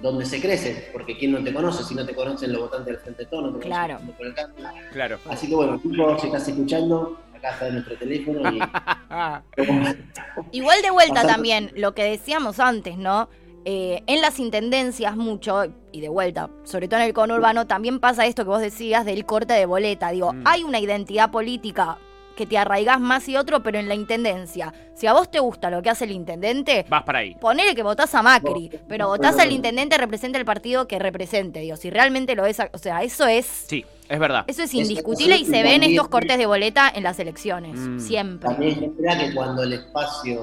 dónde 0.02 0.26
se 0.26 0.42
crece, 0.42 0.90
porque 0.92 1.16
quién 1.18 1.32
no 1.32 1.44
te 1.44 1.54
conoce, 1.54 1.84
si 1.84 1.96
no 1.96 2.06
te 2.06 2.14
conocen 2.14 2.52
los 2.52 2.64
votantes 2.64 2.88
del 2.88 2.98
Frente 2.98 3.24
de 3.24 3.30
Todo, 3.30 3.52
no 3.52 3.58
te 3.58 3.66
Claro. 3.68 3.96
conocen 3.98 4.16
por 4.18 4.26
el 4.28 4.34
cambio. 4.34 4.66
Claro. 4.92 5.20
Así 5.30 5.48
que 5.48 5.56
bueno, 5.56 5.80
tipo, 5.80 6.20
si 6.20 6.28
estás 6.28 6.48
escuchando, 6.48 7.18
acá 7.36 7.52
está 7.52 7.70
nuestro 7.70 7.96
teléfono 7.98 8.52
y 8.52 8.60
Igual 10.52 10.82
de 10.82 10.90
vuelta 10.92 11.22
también, 11.26 11.72
lo 11.76 11.94
que 11.94 12.04
decíamos 12.04 12.60
antes, 12.60 12.98
¿no? 12.98 13.30
Eh, 13.66 14.02
en 14.08 14.22
las 14.22 14.40
intendencias 14.40 15.16
mucho, 15.16 15.66
y 15.92 16.02
de 16.02 16.10
vuelta, 16.10 16.50
sobre 16.64 16.88
todo 16.88 17.00
en 17.00 17.06
el 17.08 17.14
conurbano, 17.14 17.68
también 17.68 18.00
pasa 18.00 18.26
esto 18.26 18.44
que 18.44 18.50
vos 18.50 18.62
decías 18.62 19.06
del 19.06 19.26
corte 19.26 19.54
de 19.54 19.66
boleta. 19.68 20.10
Digo, 20.12 20.34
Mm. 20.34 20.44
hay 20.46 20.64
una 20.64 20.80
identidad 20.80 21.30
política 21.30 21.98
que 22.36 22.46
te 22.48 22.58
arraigás 22.58 23.00
más 23.00 23.28
y 23.30 23.36
otro, 23.38 23.62
pero 23.62 23.78
en 23.78 23.88
la 23.88 23.94
intendencia. 23.94 24.74
Si 24.96 25.06
a 25.06 25.14
vos 25.14 25.30
te 25.30 25.40
gusta 25.40 25.70
lo 25.70 25.82
que 25.84 25.90
hace 25.92 26.06
el 26.06 26.12
intendente, 26.12 26.86
Vas 26.90 27.04
para 27.04 27.20
ahí. 27.20 27.36
ponele 27.36 27.76
que 27.76 27.84
votás 27.84 28.16
a 28.16 28.24
Macri, 28.24 28.72
pero 28.88 29.10
votás 29.10 29.38
al 29.38 29.52
intendente 29.52 29.96
representa 29.98 30.40
el 30.40 30.46
partido 30.46 30.88
que 30.88 30.98
represente. 30.98 31.60
Digo, 31.60 31.76
si 31.76 31.90
realmente 31.92 32.34
lo 32.36 32.46
es, 32.48 32.58
o 32.74 32.78
sea, 32.80 33.04
eso 33.04 33.28
es... 33.28 33.46
Sí, 33.46 33.86
es 34.10 34.18
verdad. 34.20 34.46
Eso 34.48 34.64
es 34.64 34.74
indiscutible 34.74 35.36
y 35.38 35.46
se 35.46 35.52
ve 35.52 35.74
en 35.76 35.82
también- 35.82 35.92
estos 35.92 36.08
cortes 36.08 36.38
de 36.38 36.46
boleta 36.48 36.90
en 36.96 37.04
las 37.04 37.20
elecciones, 37.20 37.78
Mm. 37.78 38.00
siempre. 38.00 38.50
también 38.50 38.80
se 38.80 38.86
espera 38.86 39.20
que 39.20 39.36
cuando 39.36 39.62
el 39.64 39.74
espacio 39.74 40.42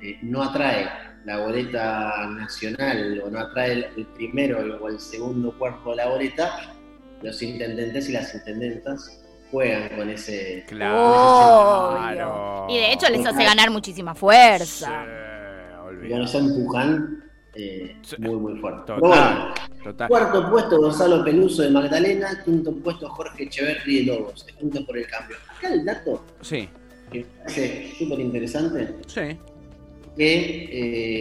eh, 0.00 0.16
no 0.22 0.42
atrae 0.42 0.88
la 1.24 1.38
boleta 1.38 2.26
nacional 2.28 3.22
o 3.24 3.30
no 3.30 3.40
atrae 3.40 3.72
el, 3.72 3.86
el 3.96 4.06
primero 4.06 4.58
o 4.80 4.88
el 4.88 5.00
segundo 5.00 5.56
cuerpo 5.58 5.90
de 5.90 5.96
la 5.96 6.08
boleta, 6.08 6.74
los 7.22 7.42
intendentes 7.42 8.08
y 8.08 8.12
las 8.12 8.34
intendentas 8.34 9.20
juegan 9.50 9.88
con 9.96 10.10
ese... 10.10 10.64
Claro. 10.68 12.66
Y 12.68 12.78
de 12.78 12.92
hecho 12.92 13.08
les 13.08 13.26
hace 13.26 13.44
ganar 13.44 13.70
muchísima 13.70 14.14
fuerza. 14.14 15.04
Sí, 16.00 16.06
y 16.06 16.10
con 16.10 16.22
ese 16.22 16.38
empujan 16.38 17.24
eh, 17.54 17.96
muy, 18.18 18.36
muy 18.36 18.60
fuerte. 18.60 18.92
Bueno, 18.98 19.48
Total, 19.48 19.54
total. 19.82 20.08
Cuarto 20.08 20.50
puesto 20.50 20.78
Gonzalo 20.80 21.24
Peluso 21.24 21.62
de 21.62 21.70
Magdalena, 21.70 22.42
quinto 22.44 22.74
puesto 22.76 23.08
Jorge 23.08 23.44
Echeverri 23.44 24.04
de 24.04 24.12
Lobos, 24.12 24.46
de 24.46 24.52
Juntos 24.52 24.84
por 24.84 24.98
el 24.98 25.06
Cambio. 25.06 25.36
Acá 25.56 25.72
el 25.72 25.84
dato 25.84 26.24
Sí, 26.40 26.68
que 27.10 27.20
me 27.20 27.24
parece 27.24 27.92
súper 27.98 28.20
interesante, 28.20 28.94
sí. 29.06 29.38
Que 30.18 30.68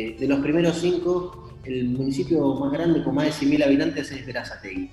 eh, 0.09 0.15
de 0.19 0.27
los 0.27 0.39
primeros 0.39 0.77
cinco, 0.79 1.53
el 1.63 1.85
municipio 1.89 2.55
más 2.55 2.71
grande 2.71 3.03
con 3.03 3.13
más 3.15 3.25
de 3.39 3.45
100.000 3.47 3.63
habitantes 3.65 4.11
es 4.11 4.25
Verazategui. 4.25 4.89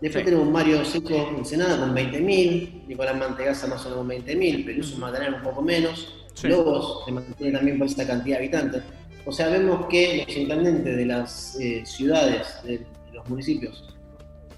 Después 0.00 0.24
Sí. 0.24 0.30
tenemos 0.30 0.50
Mario 0.50 0.84
Seco 0.84 1.34
Ensenada 1.36 1.78
con 1.78 1.94
20.000, 1.94 2.86
Nicolás 2.88 3.16
Mantegaza 3.16 3.66
más 3.66 3.84
o 3.86 3.90
menos 3.90 3.98
con 3.98 4.08
20.000, 4.08 4.64
Peluso 4.64 4.98
Magdalena 4.98 5.36
un 5.36 5.42
poco 5.42 5.62
menos, 5.62 6.14
Sí. 6.34 6.48
Lobos 6.48 7.04
se 7.04 7.12
mantiene 7.12 7.52
también 7.56 7.78
por 7.78 7.86
esta 7.86 8.06
cantidad 8.06 8.38
de 8.38 8.44
habitantes. 8.44 8.82
O 9.26 9.30
sea, 9.32 9.48
vemos 9.48 9.86
que 9.86 10.24
los 10.26 10.36
intendentes 10.36 10.96
de 10.96 11.06
las 11.06 11.58
eh, 11.60 11.82
ciudades, 11.86 12.46
de, 12.64 12.78
de 12.78 12.86
los 13.12 13.28
municipios 13.28 13.94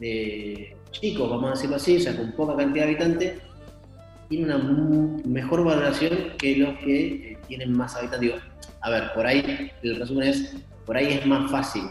de 0.00 0.74
chicos, 0.92 1.28
vamos 1.28 1.50
a 1.50 1.52
decirlo 1.54 1.76
así, 1.76 1.96
o 1.96 2.00
sea, 2.00 2.16
con 2.16 2.32
poca 2.32 2.56
cantidad 2.56 2.86
de 2.86 2.90
habitantes, 2.92 3.32
tienen 4.28 4.50
una 4.50 5.22
mejor 5.24 5.64
valoración 5.64 6.32
que 6.38 6.56
los 6.56 6.78
que 6.78 7.06
eh, 7.06 7.38
tienen 7.46 7.72
más 7.72 7.96
habitantes. 7.96 8.20
Digo, 8.20 8.36
a 8.80 8.90
ver, 8.90 9.12
por 9.14 9.26
ahí, 9.26 9.70
el 9.82 9.96
resumen 9.96 10.28
es, 10.28 10.54
por 10.84 10.96
ahí 10.96 11.14
es 11.14 11.26
más 11.26 11.50
fácil 11.50 11.82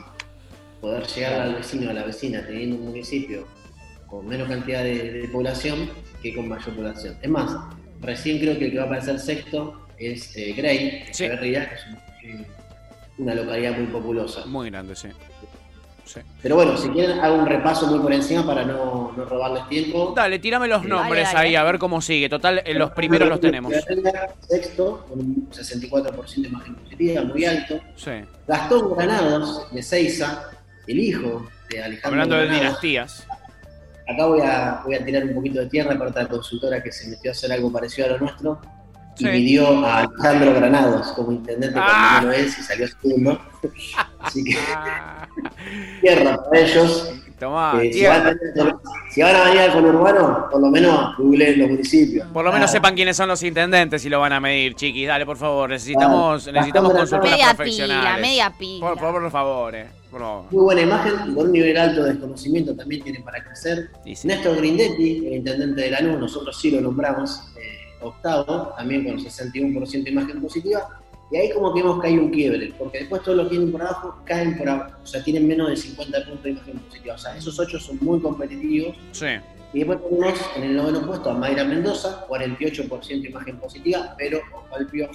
poder 0.82 1.06
llegar 1.08 1.41
al 1.41 1.56
vecino, 1.56 1.89
a 1.89 1.93
la 1.93 2.04
vecina, 2.06 2.45
teniendo 2.45 2.78
un 2.78 2.86
municipio 2.86 3.48
con 4.08 4.28
menos 4.28 4.48
cantidad 4.48 4.84
de, 4.84 5.12
de 5.12 5.28
población 5.30 5.89
que 6.21 6.34
con 6.36 6.48
mayor 6.48 6.76
población. 6.76 7.17
Es 7.21 7.30
más, 7.30 7.56
recién 8.02 8.39
creo 8.39 8.58
que 8.58 8.65
el 8.65 8.71
que 8.71 8.78
va 8.78 8.84
a 8.84 8.88
aparecer 8.88 9.19
sexto 9.19 9.86
es 9.98 10.36
eh, 10.36 10.54
Grey, 10.54 11.04
Sí. 11.12 11.28
Que 11.28 11.34
es 11.34 11.69
eh, 12.24 12.45
una 13.17 13.36
localidad 13.36 13.78
muy 13.78 13.88
populosa. 13.88 14.45
Muy 14.45 14.69
grande, 14.69 14.95
sí. 14.95 15.08
Sí. 16.06 16.22
Pero 16.41 16.56
bueno, 16.56 16.78
si 16.78 16.88
quieren, 16.89 17.20
hago 17.20 17.36
un 17.36 17.46
repaso 17.48 17.88
muy 17.88 18.00
por 18.00 18.13
encima 18.13 18.46
para 18.46 18.63
no, 18.63 19.12
no 19.18 19.26
robarles 19.26 19.68
tiempo. 19.68 20.13
Dale, 20.15 20.39
tírame 20.39 20.68
los 20.68 20.86
nombres 20.86 21.34
dale. 21.34 21.48
ahí, 21.50 21.56
a 21.56 21.63
ver 21.63 21.80
cómo 21.80 22.00
sigue. 22.02 22.30
Total, 22.30 22.62
eh, 22.63 22.74
los 22.76 22.91
primeros 22.91 23.28
los 23.28 23.39
tenemos. 23.41 23.74
Sexto, 24.48 25.06
con 25.10 25.20
un 25.20 25.50
64% 25.52 26.41
de 26.41 26.48
imagen 26.48 26.76
positiva, 26.76 27.24
muy 27.24 27.46
alto. 27.46 27.80
Sí. 27.96 28.12
Gastón 28.48 28.96
Granados, 28.96 29.72
de 29.74 29.82
Seiza, 29.82 30.44
el 30.88 31.00
hijo 31.00 31.48
de 31.70 31.84
Alejandro 31.84 32.10
Hablando 32.10 32.36
de 32.36 32.41
Granados. 32.46 32.65
dinastías. 32.68 33.28
Acá 34.08 34.26
voy 34.28 34.41
a, 34.41 34.82
voy 34.86 34.96
a 34.96 35.04
tirar 35.04 35.24
un 35.24 35.34
poquito 35.34 35.60
de 35.60 35.65
tierra 35.65 35.98
para 35.98 36.12
otra 36.12 36.28
consultora 36.28 36.84
que 36.84 36.91
se 36.91 37.10
metió 37.10 37.32
a 37.32 37.34
hacer 37.34 37.52
algo 37.52 37.72
parecido 37.72 38.08
a 38.08 38.12
lo 38.12 38.20
nuestro 38.20 38.62
y 39.17 39.23
Sí. 39.23 39.30
midió 39.30 39.86
a 39.86 39.99
Alejandro 39.99 40.54
Granados 40.56 41.08
como 41.13 41.32
intendente 41.32 41.78
Ah. 41.82 42.19
cuando 42.21 42.30
vino 42.32 42.43
él 42.43 42.47
y 42.47 42.63
salió 42.63 42.88
segundo. 42.88 43.39
Así 44.19 44.43
que 44.43 44.58
Ah, 44.75 45.28
tierra 46.01 46.38
para 46.43 46.60
ellos. 46.62 47.12
Tomá, 47.39 47.82
Eh, 47.84 47.91
si, 47.91 48.06
van 48.06 48.28
a, 48.28 48.36
si 49.12 49.21
van 49.21 49.36
a 49.36 49.43
venir 49.43 49.60
al 49.60 49.73
conurbano, 49.73 50.47
por 50.49 50.62
lo 50.62 50.67
menos 50.69 51.17
googleen 51.17 51.60
los 51.60 51.69
municipios. 51.69 52.25
Por 52.32 52.45
lo 52.45 52.51
menos 52.54 52.69
Ah, 52.69 52.73
sepan 52.73 52.95
quiénes 52.95 53.17
son 53.17 53.28
los 53.28 53.43
intendentes 53.43 54.06
y 54.06 54.10
lo 54.10 54.21
van 54.21 54.32
a 54.32 54.39
medir, 54.39 54.73
chiquis. 54.75 55.06
Dale, 55.08 55.25
por 55.25 55.36
favor. 55.36 55.69
Necesitamos, 55.69 56.47
Ah, 56.47 56.51
necesitamos 56.54 56.93
consultoras 56.93 57.32
Media 57.32 57.45
pila, 57.47 57.56
profesionales. 57.58 58.21
media 58.21 58.54
pila. 58.58 58.88
Por 58.88 58.99
favor, 58.99 59.21
por 59.21 59.32
favor, 59.32 59.75
eh. 59.75 59.88
Por 60.10 60.21
favor. 60.21 60.45
Muy 60.49 60.63
buena 60.63 60.82
imagen, 60.82 61.13
con 61.36 61.47
un 61.47 61.51
nivel 61.51 61.75
alto 61.78 62.04
de 62.04 62.12
desconocimiento 62.12 62.73
también 62.73 63.04
tiene 63.04 63.19
para 63.19 63.43
crecer. 63.43 63.89
Y 64.06 64.15
sí. 64.15 64.28
Néstor 64.30 64.56
Grindetti, 64.56 65.28
el 65.28 65.34
intendente 65.34 65.82
de 65.82 65.91
Lanús, 65.91 66.17
nosotros 66.17 66.58
sí 66.58 66.71
lo 66.71 66.80
nombramos, 66.80 67.41
eh, 67.58 67.85
octavo, 68.08 68.74
también 68.78 69.04
con 69.04 69.18
61% 69.18 70.04
de 70.04 70.10
imagen 70.10 70.41
positiva. 70.41 71.02
Y 71.32 71.38
ahí 71.38 71.52
como 71.52 71.74
que 71.74 71.82
vemos 71.82 72.02
que 72.02 72.08
hay 72.08 72.18
un 72.18 72.30
quiebre, 72.30 72.74
porque 72.78 73.00
después 73.00 73.24
todos 73.24 73.38
los 73.38 73.48
que 73.48 73.52
tienen 73.52 73.72
por 73.72 73.82
abajo 73.82 74.22
caen 74.26 74.58
por 74.58 74.70
abajo, 74.70 74.96
o 75.04 75.08
sea, 75.08 75.24
tienen 75.24 75.48
menos 75.48 75.70
de 75.70 75.76
50 75.76 76.26
puntos 76.26 76.44
de 76.44 76.50
imagen 76.52 76.80
positiva. 76.80 77.15
O 77.15 77.18
sea, 77.18 77.36
esos 77.36 77.60
ocho 77.60 77.80
son 77.80 77.98
muy 78.02 78.20
competitivos. 78.20 78.96
Sí. 79.12 79.26
Y 79.74 79.80
después 79.80 80.00
tenemos 80.08 80.39
en 80.56 80.63
el 80.63 80.76
noveno 80.78 81.06
puesto 81.06 81.32
a 81.32 81.34
Mayra 81.34 81.63
Mendoza, 81.63 82.26
48% 82.28 83.22
de 83.22 83.30
imagen 83.30 83.58
positiva, 83.58 84.15
pero 84.18 84.39
ojo 84.54 84.76
al 84.76 84.88
piojo, 84.88 85.13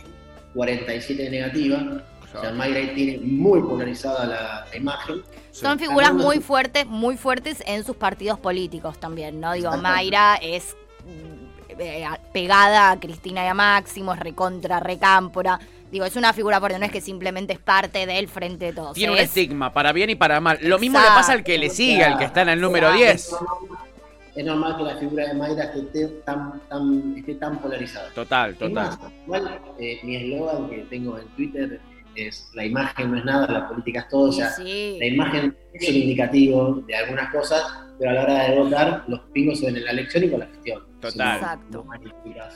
47% 0.54 1.16
de 1.16 1.30
negativa. 1.30 2.02
O 2.34 2.40
sea, 2.40 2.52
Mayra 2.52 2.80
ahí 2.80 2.92
tiene 2.94 3.18
muy 3.18 3.60
polarizada 3.60 4.26
la, 4.26 4.66
la 4.70 4.76
imagen. 4.76 5.22
Sí. 5.52 5.60
Son 5.62 5.78
figuras 5.78 6.12
muy 6.12 6.40
fuertes, 6.40 6.86
muy 6.86 7.16
fuertes 7.16 7.62
en 7.66 7.84
sus 7.84 7.96
partidos 7.96 8.38
políticos 8.38 8.98
también, 8.98 9.40
¿no? 9.40 9.52
Digo. 9.52 9.76
Mayra 9.76 10.36
es 10.36 10.76
eh, 11.80 12.04
pegada 12.32 12.92
a 12.92 13.00
Cristina 13.00 13.44
y 13.44 13.48
a 13.48 13.54
Máximo, 13.54 14.12
es 14.14 14.20
recontra, 14.20 14.78
recámpora. 14.80 15.58
Digo, 15.90 16.04
es 16.04 16.14
una 16.14 16.32
figura 16.32 16.60
porque 16.60 16.78
no 16.78 16.84
es 16.84 16.92
que 16.92 17.00
simplemente 17.00 17.52
es 17.54 17.58
parte 17.58 18.06
del 18.06 18.28
frente 18.28 18.66
de 18.66 18.72
todos. 18.72 18.94
Tiene 18.94 19.12
un 19.12 19.18
es- 19.18 19.24
estigma 19.24 19.72
para 19.72 19.92
bien 19.92 20.10
y 20.10 20.14
para 20.14 20.40
mal. 20.40 20.58
Lo 20.62 20.78
mismo 20.78 20.98
le 21.00 21.06
pasa 21.06 21.32
al 21.32 21.42
que 21.42 21.58
le 21.58 21.68
sigue, 21.70 22.04
al 22.04 22.16
que 22.18 22.24
está 22.24 22.42
en 22.42 22.50
el 22.50 22.60
número 22.60 22.94
Exacto. 22.94 23.58
10. 23.68 23.76
Es 24.36 24.44
normal 24.44 24.76
que 24.76 24.82
la 24.84 24.96
figura 24.96 25.26
de 25.26 25.34
Mayra 25.34 25.64
esté 25.64 26.06
tan, 26.24 26.60
tan, 26.68 27.14
esté 27.18 27.34
tan 27.34 27.58
polarizada. 27.58 28.08
Total, 28.14 28.54
total. 28.54 28.72
más, 28.74 28.98
igual 29.24 29.60
eh, 29.80 29.98
mi 30.04 30.14
eslogan 30.16 30.70
que 30.70 30.78
tengo 30.88 31.18
en 31.18 31.26
Twitter 31.30 31.80
es 32.14 32.50
la 32.54 32.64
imagen 32.64 33.10
no 33.10 33.18
es 33.18 33.24
nada, 33.24 33.46
la 33.46 33.68
política 33.68 34.00
es 34.00 34.08
todo. 34.08 34.28
O 34.28 34.32
sea, 34.32 34.50
sí. 34.50 34.96
la 34.98 35.06
imagen 35.06 35.56
es 35.72 35.88
un 35.88 35.94
indicativo 35.94 36.74
de 36.86 36.94
algunas 36.94 37.32
cosas, 37.32 37.62
pero 37.98 38.10
a 38.10 38.14
la 38.14 38.22
hora 38.22 38.48
de 38.48 38.58
votar, 38.58 39.04
los 39.08 39.20
pingos 39.32 39.60
se 39.60 39.66
ven 39.66 39.76
en 39.76 39.84
la 39.84 39.90
elección 39.92 40.24
y 40.24 40.30
con 40.30 40.40
la 40.40 40.46
gestión. 40.46 40.82
Total. 41.00 41.36
Exacto. 41.36 41.86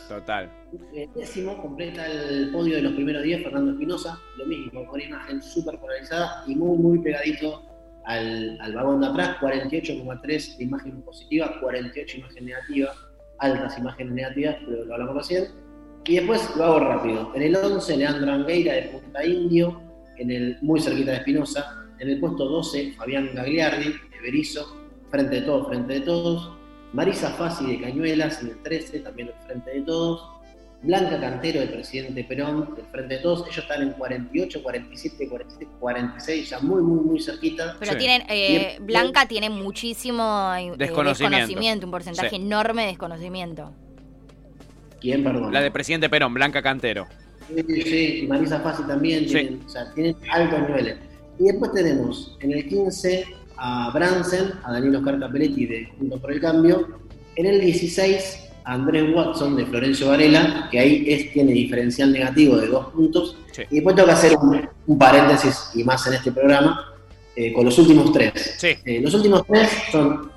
Total. 0.09 0.51
Eh, 0.95 1.09
décimo 1.15 1.61
completa 1.61 2.07
el 2.07 2.51
podio 2.51 2.77
de 2.77 2.83
los 2.83 2.93
primeros 2.93 3.23
10 3.23 3.43
Fernando 3.43 3.73
Espinosa, 3.73 4.19
lo 4.37 4.47
mismo, 4.47 4.87
con 4.87 5.01
imagen 5.01 5.43
súper 5.43 5.79
polarizada 5.79 6.45
y 6.47 6.55
muy, 6.55 6.77
muy 6.77 6.99
pegadito 6.99 7.63
al, 8.05 8.59
al 8.61 8.75
vagón 8.75 9.01
de 9.01 9.07
atrás, 9.07 9.37
48,3 9.41 10.57
de 10.59 10.65
imagen 10.65 11.03
positiva, 11.03 11.59
48 11.61 12.19
imagen 12.19 12.45
negativa, 12.45 12.93
altas 13.39 13.79
imágenes 13.79 14.13
negativas, 14.13 14.57
pero 14.67 14.85
lo 14.85 14.95
hablamos 14.95 15.17
recién. 15.17 15.64
Y 16.07 16.17
después 16.17 16.55
lo 16.57 16.65
hago 16.65 16.81
rápido. 16.81 17.33
En 17.35 17.43
el 17.43 17.57
11, 17.57 17.97
Leandro 17.97 18.33
Angueira 18.33 18.75
de 18.75 18.83
Punta 18.83 19.25
Indio, 19.25 19.81
en 20.19 20.31
el, 20.31 20.59
muy 20.63 20.81
cerquita 20.81 21.13
de 21.13 21.17
Espinosa. 21.19 21.81
En 21.99 22.09
el 22.11 22.21
puesto 22.21 22.45
12, 22.47 22.93
Fabián 22.97 23.31
Gagliardi 23.35 23.85
de 23.93 24.21
Berizo, 24.23 24.77
frente 25.11 25.37
de 25.37 25.43
todos, 25.43 25.69
frente 25.69 25.95
de 25.95 26.01
todos. 26.01 26.51
Marisa 26.93 27.31
Fassi 27.31 27.67
de 27.67 27.81
Cañuelas 27.81 28.41
en 28.43 28.49
el 28.51 28.63
13, 28.63 29.01
también 29.01 29.29
el 29.29 29.47
frente 29.47 29.71
de 29.71 29.81
todos. 29.83 30.29
Blanca 30.83 31.19
Cantero 31.19 31.61
del 31.61 31.71
presidente 31.71 32.25
Perón, 32.25 32.75
del 32.77 32.85
Frente 32.85 33.15
de 33.15 33.21
Todos, 33.23 33.45
ellos 33.47 33.57
están 33.57 33.81
en 33.81 33.93
48, 33.93 34.63
47, 34.63 35.29
47, 35.31 35.73
46, 35.81 36.51
ya 36.51 36.59
muy, 36.61 36.83
muy, 36.83 37.01
muy 37.03 37.19
cerquita. 37.23 37.75
Pero 37.81 37.93
Sí. 37.93 37.99
tienen, 37.99 38.23
eh. 38.29 38.77
Blanca 38.83 39.27
tiene 39.27 39.49
muchísimo 39.49 40.23
eh, 40.55 40.75
Desconocimiento. 40.77 41.39
desconocimiento, 41.39 41.87
un 41.87 41.91
porcentaje 41.91 42.29
Sí. 42.29 42.37
enorme 42.37 42.83
de 42.83 42.89
desconocimiento. 42.89 43.73
¿Quién, 45.05 45.23
perdón? 45.23 45.53
La 45.53 45.61
de 45.61 45.71
presidente 45.71 46.09
Perón, 46.09 46.33
Blanca 46.33 46.63
Cantero. 46.63 47.07
Sí, 47.55 47.83
sí, 47.83 48.21
y 48.23 48.27
Marisa 48.27 48.61
Fassi 48.61 48.85
también, 48.85 49.29
Sí. 49.29 49.61
o 49.67 49.69
sea, 49.69 49.93
tienen 49.93 50.17
altos 50.33 50.61
niveles. 50.67 50.97
Y 51.39 51.45
después 51.45 51.73
tenemos 51.75 52.39
en 52.41 52.53
el 52.53 52.67
15 52.67 53.27
a 53.59 53.91
Bransen, 53.93 54.53
a 54.65 54.73
Daniel 54.73 54.97
Oscar 54.97 55.21
Capelletti 55.21 55.67
de 55.67 55.85
Juntos 55.99 56.21
por 56.21 56.33
el 56.33 56.41
Cambio. 56.41 56.89
En 57.37 57.45
el 57.45 57.61
16 57.61 58.49
a 58.65 58.73
Andrés 58.73 59.15
Watson 59.15 59.57
de 59.57 59.67
Florencio 59.67 60.09
Varela, 60.09 60.69
que 60.71 60.79
ahí 60.79 61.05
es, 61.07 61.33
tiene 61.35 61.53
diferencial 61.53 62.11
negativo 62.11 62.57
de 62.57 62.69
dos 62.69 62.87
puntos. 62.95 63.37
Sí. 63.53 63.63
Y 63.71 63.75
después 63.75 63.95
tengo 63.95 64.07
que 64.07 64.15
hacer 64.15 64.37
un, 64.39 64.67
un 64.87 64.99
paréntesis 64.99 65.69
y 65.75 65.85
más 65.85 66.07
en 66.07 66.15
este 66.15 66.33
programa 66.33 66.95
eh, 67.37 67.53
con 67.53 67.67
los 67.67 67.79
últimos 67.79 68.11
tres. 68.11 68.55
Sí. 68.57 68.69
Eh, 68.87 69.01
los 69.03 69.13
últimos 69.13 69.45
tres 69.47 69.69
son 69.93 70.31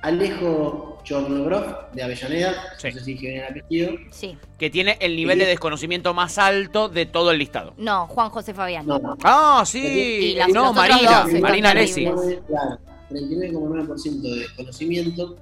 Alejo 0.00 0.93
Chornogrov 1.04 1.92
de 1.92 2.02
Avellaneda, 2.02 2.54
Sí. 2.78 2.88
no 2.88 2.94
sé 2.98 3.04
si 3.04 3.12
dije 3.12 3.28
bien 3.28 3.44
el 3.44 3.50
apellido. 3.50 3.92
Sí. 4.10 4.36
Que 4.58 4.70
tiene 4.70 4.96
el 5.00 5.14
nivel 5.14 5.38
de 5.38 5.46
desconocimiento 5.46 6.12
más 6.14 6.38
alto 6.38 6.88
de 6.88 7.06
todo 7.06 7.30
el 7.30 7.38
listado. 7.38 7.74
No, 7.76 8.06
Juan 8.08 8.30
José 8.30 8.52
Fabián. 8.54 8.86
No, 8.86 8.98
no. 8.98 9.16
Ah, 9.22 9.62
Y 9.62 9.66
sí. 9.66 10.34
las- 10.36 10.48
No, 10.48 10.72
Marina. 10.72 11.26
dos 11.30 11.40
Marina. 11.40 11.70
Alessi. 11.70 12.04
Claro, 12.04 12.78
39,9% 13.10 14.22
de 14.22 14.38
desconocimiento. 14.40 15.36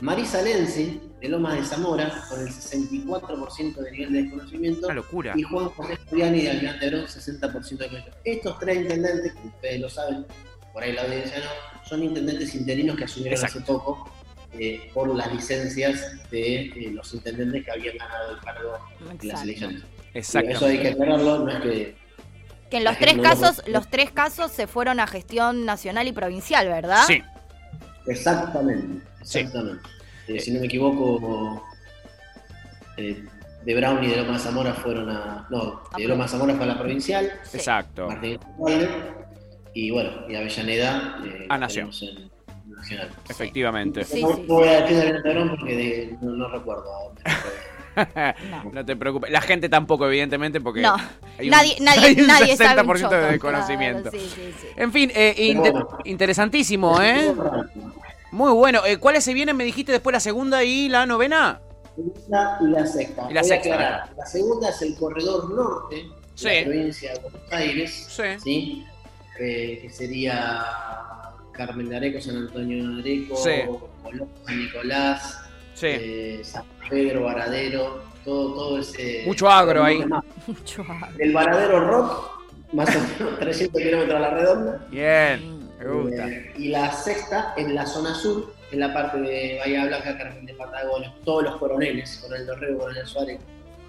Marisa 0.00 0.42
Lenzi, 0.42 1.00
de 1.20 1.28
Lomas 1.28 1.54
de 1.54 1.64
Zamora, 1.64 2.24
con 2.28 2.40
el 2.40 2.48
64% 2.48 3.80
de 3.80 3.92
nivel 3.92 4.12
de 4.12 4.22
desconocimiento. 4.24 4.86
Una 4.86 4.94
locura. 4.94 5.32
Y 5.36 5.42
Juan 5.42 5.68
José 5.70 5.96
Juliani 6.10 6.42
de 6.42 6.50
Almirante 6.50 6.90
Brown, 6.90 7.06
60% 7.06 7.84
de 7.84 7.84
desconocimiento. 7.84 8.18
Estos 8.24 8.58
tres 8.58 8.76
intendentes, 8.78 9.32
que 9.34 9.48
ustedes 9.48 9.80
lo 9.80 9.88
saben, 9.88 10.26
por 10.72 10.82
ahí 10.82 10.92
la 10.92 11.02
audiencia 11.02 11.38
no, 11.38 11.88
son 11.88 12.02
intendentes 12.02 12.54
interinos 12.54 12.96
que 12.96 13.04
asumieron 13.04 13.34
Exacto. 13.38 13.58
hace 13.58 13.66
poco 13.66 14.10
eh, 14.58 14.90
por 14.94 15.14
las 15.14 15.32
licencias 15.32 16.28
de 16.30 16.66
eh, 16.66 16.90
los 16.92 17.12
intendentes 17.14 17.64
que 17.64 17.70
habían 17.70 17.96
ganado 17.96 18.32
el 18.32 18.38
cargo 18.40 18.78
en 19.20 19.28
las 19.28 19.42
elecciones. 19.42 19.82
Exacto. 20.14 20.50
Eso 20.50 20.66
hay 20.66 20.78
que 20.80 20.88
aclararlo, 20.88 21.38
no 21.40 21.50
es 21.50 21.60
que 21.62 21.96
Que 22.70 22.76
en 22.78 22.84
los 22.84 22.96
tres 22.98 23.16
no 23.16 23.22
lo 23.22 23.28
casos, 23.28 23.62
los 23.66 23.88
tres 23.90 24.10
casos 24.12 24.50
se 24.52 24.66
fueron 24.66 25.00
a 25.00 25.06
gestión 25.06 25.64
nacional 25.64 26.06
y 26.08 26.12
provincial, 26.12 26.68
¿verdad? 26.68 27.04
Sí. 27.06 27.22
Exactamente, 28.06 29.04
Sí. 29.22 29.38
exactamente. 29.40 29.88
Eh, 30.28 30.38
si 30.40 30.52
no 30.52 30.60
me 30.60 30.66
equivoco, 30.66 31.62
eh, 32.96 33.24
de 33.64 33.74
Brown 33.74 34.02
y 34.04 34.08
de 34.08 34.16
Loma 34.16 34.38
Zamora 34.38 34.74
fueron 34.74 35.08
a. 35.10 35.46
No, 35.50 35.82
de 35.96 36.06
Loma 36.06 36.28
Zamora 36.28 36.54
fue 36.54 36.64
a 36.64 36.68
la 36.68 36.78
provincial, 36.78 37.30
Sí. 37.44 37.56
Exacto. 37.56 38.08
Martín 38.08 38.38
y 39.76 39.90
bueno, 39.90 40.28
y 40.28 40.36
Avellaneda. 40.36 41.18
eh, 41.24 41.46
A 41.48 41.58
Nación. 41.58 41.90
tenemos 41.90 42.02
en 42.02 42.30
Nacional. 42.84 43.10
Efectivamente. 43.28 44.04
Sí, 44.04 44.22
no, 44.22 44.34
sí. 44.36 44.44
no 44.48 44.54
voy 44.54 44.68
a 44.68 44.80
decir 44.82 44.96
de 44.96 45.02
Almirante 45.02 45.28
Brown 45.32 45.48
porque 45.58 45.76
de- 45.76 46.16
no, 46.20 46.32
no 46.32 46.48
recuerdo 46.48 46.94
a 46.94 47.04
dónde 47.04 47.22
fue. 47.22 47.52
No. 48.50 48.70
No 48.72 48.84
te 48.84 48.96
preocupes. 48.96 49.30
La 49.30 49.40
gente 49.40 49.68
tampoco, 49.68 50.06
evidentemente, 50.06 50.60
porque. 50.60 50.80
No, 50.82 50.96
hay 51.38 51.46
un- 51.46 51.50
nadie, 51.50 51.76
nadie, 51.80 52.06
hay 52.08 52.20
un 52.20 52.26
nadie 52.26 52.56
sabe 52.56 52.80
un 52.82 52.88
60% 52.88 53.00
choto, 53.00 53.14
de 53.14 53.30
desconocimiento. 53.32 54.10
claro, 54.10 54.18
sí, 54.18 54.32
sí, 54.34 54.54
sí. 54.60 54.66
En 54.76 54.90
fin, 54.92 55.12
eh, 55.14 55.34
inter- 55.38 55.72
Pero 55.72 55.84
bueno. 55.86 55.98
interesantísimo, 56.04 57.00
¿eh? 57.00 57.32
Muy 58.32 58.50
bueno. 58.52 58.84
Eh, 58.84 58.96
¿Cuáles 58.98 59.22
se 59.22 59.32
vienen? 59.32 59.56
Me 59.56 59.62
dijiste 59.64 59.92
después 59.92 60.12
la 60.12 60.18
segunda 60.20 60.64
y 60.64 60.88
la 60.88 61.06
novena. 61.06 61.60
segunda 61.94 62.58
y 62.60 62.66
la 62.66 62.84
sexta. 62.86 63.26
Y 63.30 63.34
la 63.34 63.40
Voy 63.42 63.48
sexta, 63.48 63.74
aclarar. 63.74 64.10
La 64.16 64.26
segunda 64.26 64.68
es 64.70 64.82
el 64.82 64.96
corredor 64.96 65.50
norte 65.54 65.94
de 65.96 66.08
Sí. 66.34 66.48
la 66.48 66.64
provincia 66.64 67.12
de 67.12 67.18
Buenos 67.20 67.52
Aires. 67.52 68.06
Sí. 68.10 68.22
¿sí? 68.42 68.84
Eh, 69.38 69.78
que 69.82 69.90
sería 69.90 70.64
Carmen 71.54 71.88
de 71.88 71.96
Areco, 71.96 72.20
San 72.20 72.36
Antonio 72.36 72.86
de 72.96 73.00
Areco, 73.00 73.36
Sí. 73.36 73.50
Colón, 74.02 74.28
San 74.44 74.58
Nicolás, 74.58 75.40
Sí. 75.74 75.86
eh, 75.90 76.40
San 76.44 76.64
Pedro, 76.88 77.22
Varadero, 77.24 78.02
todo, 78.24 78.54
todo 78.54 78.78
ese. 78.78 79.22
Mucho 79.26 79.48
agro 79.48 79.82
ahí. 79.84 80.04
Mucho 80.46 80.82
agua. 80.82 81.08
El 81.18 81.32
Varadero 81.32 81.80
Rock, 81.80 82.44
más 82.72 82.88
o 82.94 83.00
menos 83.24 83.38
300 83.40 83.82
kilómetros 83.82 84.16
a 84.16 84.20
la 84.20 84.30
redonda. 84.30 84.86
Bien. 84.90 85.54
Me 85.78 85.90
gusta. 85.90 86.28
Eh, 86.28 86.52
y 86.56 86.68
la 86.68 86.92
sexta 86.92 87.52
en 87.56 87.74
la 87.74 87.84
zona 87.86 88.14
sur, 88.14 88.54
en 88.70 88.80
la 88.80 88.92
parte 88.94 89.20
de 89.20 89.58
Bahía 89.60 89.84
Blanca, 89.86 90.16
Carmen 90.16 90.46
de 90.46 90.54
Patagonia, 90.54 91.12
todos 91.24 91.42
los 91.44 91.56
coroneles, 91.56 92.18
Coronel 92.22 92.46
Dorrego, 92.46 92.78
Coronel 92.80 93.06
Suárez. 93.06 93.40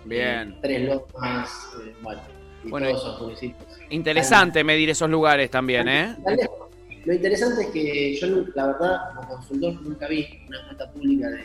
Bien. 0.04 0.51
eh, 0.51 0.58
Tres 0.62 0.82
Lomas, 0.89 1.67
eh, 1.86 1.93
bueno, 2.01 2.21
y 2.63 2.69
Bueno, 2.69 2.89
todos 2.89 3.01
esos 3.01 3.21
municipios. 3.21 3.67
Interesante 3.89 4.63
medir 4.63 4.89
esos 4.89 5.10
lugares 5.10 5.49
también, 5.51 5.88
¿eh? 5.88 6.15
Lo 7.05 7.13
interesante 7.13 7.61
es 7.63 7.67
que 7.69 8.15
yo, 8.15 8.27
la 8.55 8.67
verdad, 8.67 8.97
como 9.15 9.27
consultor, 9.27 9.81
nunca 9.81 10.07
vi 10.07 10.41
una 10.47 10.59
encuesta 10.59 10.91
pública 10.91 11.29
de, 11.29 11.43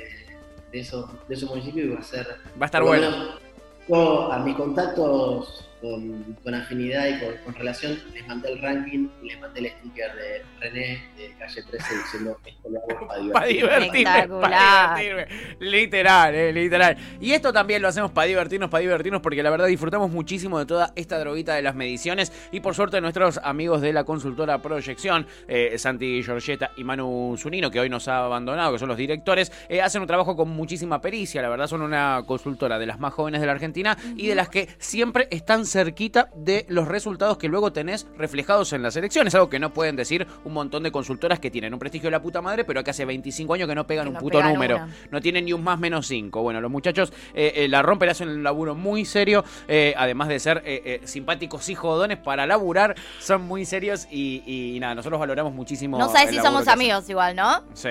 de, 0.72 0.80
esos, 0.80 1.06
de 1.28 1.34
esos 1.34 1.50
municipios 1.50 1.86
y 1.86 1.88
va 1.90 2.00
a 2.00 2.02
ser. 2.02 2.26
Va 2.26 2.62
a 2.62 2.64
estar 2.66 2.82
bueno. 2.82 3.10
menos, 3.10 3.40
Yo 3.88 4.32
a 4.32 4.38
mis 4.38 4.56
contactos 4.56 5.69
con, 5.80 6.36
con 6.42 6.54
afinidad 6.54 7.06
y 7.08 7.18
con, 7.18 7.34
con 7.44 7.54
relación 7.54 7.98
les 8.14 8.26
mandé 8.26 8.52
el 8.52 8.60
ranking 8.60 9.08
y 9.22 9.26
les 9.28 9.40
mandé 9.40 9.60
el 9.60 9.66
sticker 9.70 10.14
de 10.14 10.42
René 10.60 11.02
de 11.16 11.34
calle 11.38 11.62
13 11.62 11.94
diciendo 11.96 12.38
esto 12.44 12.68
lo 12.70 12.78
hago 12.78 13.06
para 13.08 13.32
Para 13.32 13.46
divertirme. 13.46 13.98
divertirme, 13.98 14.40
para 14.40 14.96
divertirme. 15.00 15.56
Literal, 15.60 16.34
eh, 16.34 16.52
literal. 16.52 16.96
Y 17.20 17.32
esto 17.32 17.52
también 17.52 17.82
lo 17.82 17.88
hacemos 17.88 18.10
para 18.10 18.26
divertirnos, 18.26 18.70
para 18.70 18.80
divertirnos, 18.82 19.20
porque 19.22 19.42
la 19.42 19.50
verdad 19.50 19.66
disfrutamos 19.66 20.10
muchísimo 20.10 20.58
de 20.58 20.66
toda 20.66 20.92
esta 20.96 21.18
droguita 21.18 21.54
de 21.54 21.62
las 21.62 21.74
mediciones. 21.74 22.32
Y 22.52 22.60
por 22.60 22.74
suerte, 22.74 23.00
nuestros 23.00 23.38
amigos 23.42 23.80
de 23.80 23.92
la 23.92 24.04
consultora 24.04 24.60
Proyección, 24.60 25.26
eh, 25.48 25.76
Santi 25.78 26.22
Giorgetta 26.22 26.72
y 26.76 26.84
Manu 26.84 27.36
Zunino, 27.38 27.70
que 27.70 27.80
hoy 27.80 27.88
nos 27.88 28.06
ha 28.08 28.24
abandonado, 28.24 28.72
que 28.72 28.78
son 28.78 28.88
los 28.88 28.96
directores, 28.96 29.50
eh, 29.68 29.80
hacen 29.82 30.02
un 30.02 30.06
trabajo 30.08 30.36
con 30.36 30.48
muchísima 30.50 31.00
pericia. 31.00 31.40
La 31.42 31.48
verdad, 31.48 31.66
son 31.66 31.82
una 31.82 32.22
consultora 32.26 32.78
de 32.78 32.86
las 32.86 32.98
más 33.00 33.12
jóvenes 33.14 33.40
de 33.40 33.46
la 33.46 33.52
Argentina 33.52 33.96
y 34.16 34.26
de 34.26 34.34
las 34.34 34.48
que 34.48 34.68
siempre 34.78 35.28
están 35.30 35.64
cerquita 35.70 36.28
de 36.34 36.66
los 36.68 36.86
resultados 36.88 37.38
que 37.38 37.48
luego 37.48 37.72
tenés 37.72 38.06
reflejados 38.16 38.72
en 38.72 38.82
las 38.82 38.96
elecciones. 38.96 39.34
Algo 39.34 39.48
que 39.48 39.58
no 39.58 39.72
pueden 39.72 39.96
decir 39.96 40.26
un 40.44 40.52
montón 40.52 40.82
de 40.82 40.92
consultoras 40.92 41.38
que 41.40 41.50
tienen 41.50 41.72
un 41.72 41.78
prestigio 41.78 42.08
de 42.08 42.12
la 42.12 42.22
puta 42.22 42.42
madre, 42.42 42.64
pero 42.64 42.82
que 42.84 42.90
hace 42.90 43.04
25 43.04 43.54
años 43.54 43.68
que 43.68 43.74
no 43.74 43.86
pegan 43.86 44.04
Que 44.04 44.08
un 44.08 44.14
no 44.14 44.20
puto 44.20 44.38
pegan 44.38 44.52
número. 44.54 44.76
una. 44.76 44.88
No 45.10 45.20
tienen 45.20 45.44
ni 45.44 45.52
un 45.52 45.62
más 45.64 45.78
menos 45.78 46.06
5. 46.06 46.42
Bueno, 46.42 46.60
los 46.60 46.70
muchachos 46.70 47.12
eh, 47.34 47.52
eh, 47.56 47.68
la 47.68 47.82
rompen, 47.82 48.08
hacen 48.10 48.28
un 48.28 48.42
laburo 48.42 48.74
muy 48.74 49.04
serio, 49.04 49.44
eh, 49.68 49.94
además 49.96 50.28
de 50.28 50.38
ser 50.40 50.62
eh, 50.64 51.00
simpáticos 51.04 51.68
y 51.68 51.74
jodones 51.74 52.18
para 52.18 52.46
laburar, 52.46 52.94
son 53.18 53.42
muy 53.42 53.64
serios 53.64 54.06
y, 54.10 54.42
y 54.46 54.80
nada, 54.80 54.94
nosotros 54.94 55.20
valoramos 55.20 55.52
muchísimo. 55.52 55.98
No 55.98 56.08
sabes 56.10 56.30
si 56.30 56.36
somos 56.36 56.62
hacen. 56.62 56.72
amigos 56.74 57.08
igual, 57.08 57.36
¿no? 57.36 57.62
Sí. 57.74 57.90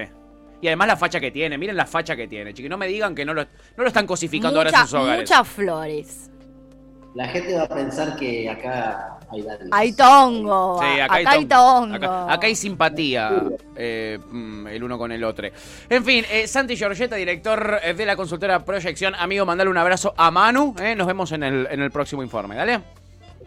Y 0.61 0.67
además 0.67 0.87
la 0.89 0.97
facha 0.97 1.19
que 1.21 1.31
tiene, 1.31 1.57
miren 1.57 1.77
la 1.77 1.85
facha 1.85 2.15
que 2.17 2.27
tiene, 2.27 2.53
chiqui. 2.53 2.67
No 2.67 2.77
me 2.77 2.87
digan 2.87 3.15
que 3.15 3.23
no 3.23 3.33
lo, 3.33 3.43
no 3.43 3.47
lo 3.77 3.87
están 3.87 4.05
cosificando 4.05 4.59
ahora 4.59 4.69
en 4.71 4.75
Mucha- 4.75 4.85
sus 4.87 4.93
hogares. 4.99 5.21
muchas 5.29 5.47
flores. 5.47 6.31
La 7.15 7.27
gente 7.27 7.55
va 7.55 7.63
a 7.63 7.67
pensar 7.67 8.15
que 8.15 8.47
acá 8.49 9.17
hay. 9.31 9.45
Hay 9.71 9.93
tongo. 9.93 10.79
Sí, 10.81 10.99
acá, 10.99 11.15
hay 11.15 11.25
ton- 11.25 11.47
tongo. 11.47 11.95
Acá, 11.95 12.33
acá 12.33 12.47
hay 12.47 12.55
simpatía 12.55 13.43
eh, 13.75 14.19
mm, 14.29 14.67
el 14.67 14.83
uno 14.83 14.97
con 14.97 15.11
el 15.11 15.23
otro. 15.23 15.47
En 15.89 16.05
fin, 16.05 16.23
eh, 16.31 16.47
Santi 16.47 16.75
Giorgetta, 16.77 17.15
director 17.15 17.79
eh, 17.83 17.93
de 17.95 18.05
la 18.05 18.15
consultora 18.15 18.63
Proyección. 18.63 19.15
Amigo, 19.15 19.45
mandale 19.45 19.69
un 19.71 19.77
abrazo 19.77 20.13
a 20.15 20.29
Manu. 20.29 20.75
eh, 20.79 20.95
nos 20.95 21.07
vemos 21.07 21.31
en 21.31 21.43
el, 21.43 21.67
en 21.71 21.81
el 21.81 21.89
próximo 21.91 22.21
informe. 22.21 22.55
Dale. 22.55 22.79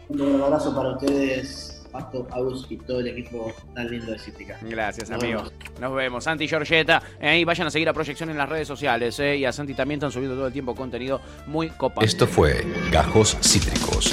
Un 0.09 0.41
abrazo 0.41 0.75
para 0.75 0.89
ustedes, 0.97 1.72
Pasto, 1.93 2.27
Agus 2.31 2.65
y 2.69 2.77
todo 2.77 2.99
el 2.99 3.07
equipo 3.07 3.53
tan 3.73 3.89
lindo 3.89 4.11
de 4.11 4.19
Cítrica. 4.19 4.57
Gracias, 4.63 5.09
Nos 5.09 5.23
amigo. 5.23 5.39
vemos. 5.43 5.53
Nos 5.79 5.95
vemos. 5.95 6.23
Santi 6.25 6.47
Giorgetta. 6.47 7.01
eh, 7.21 7.39
y 7.39 7.43
vayan 7.45 7.67
a 7.67 7.71
seguir 7.71 7.87
a 7.87 7.93
Proyección 7.93 8.29
en 8.31 8.37
las 8.37 8.49
redes 8.49 8.67
sociales. 8.67 9.17
eh, 9.19 9.37
y 9.37 9.45
a 9.45 9.53
Santi 9.53 9.73
también 9.73 9.99
están 9.99 10.11
subiendo 10.11 10.35
todo 10.35 10.47
el 10.47 10.53
tiempo 10.53 10.75
contenido 10.75 11.21
muy 11.45 11.69
copado. 11.69 12.05
Esto 12.05 12.27
fue 12.27 12.65
Gajos 12.91 13.37
Cítricos. 13.41 14.11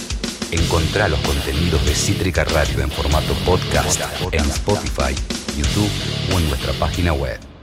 Encontrá 0.52 1.08
los 1.08 1.18
contenidos 1.20 1.84
de 1.86 1.94
Cítrica 1.94 2.44
Radio 2.44 2.82
en 2.82 2.90
formato 2.90 3.32
podcast 3.46 4.00
en 4.32 4.40
Spotify, 4.40 5.14
YouTube 5.56 5.90
o 6.34 6.38
en 6.38 6.48
nuestra 6.48 6.72
página 6.74 7.12
web. 7.12 7.38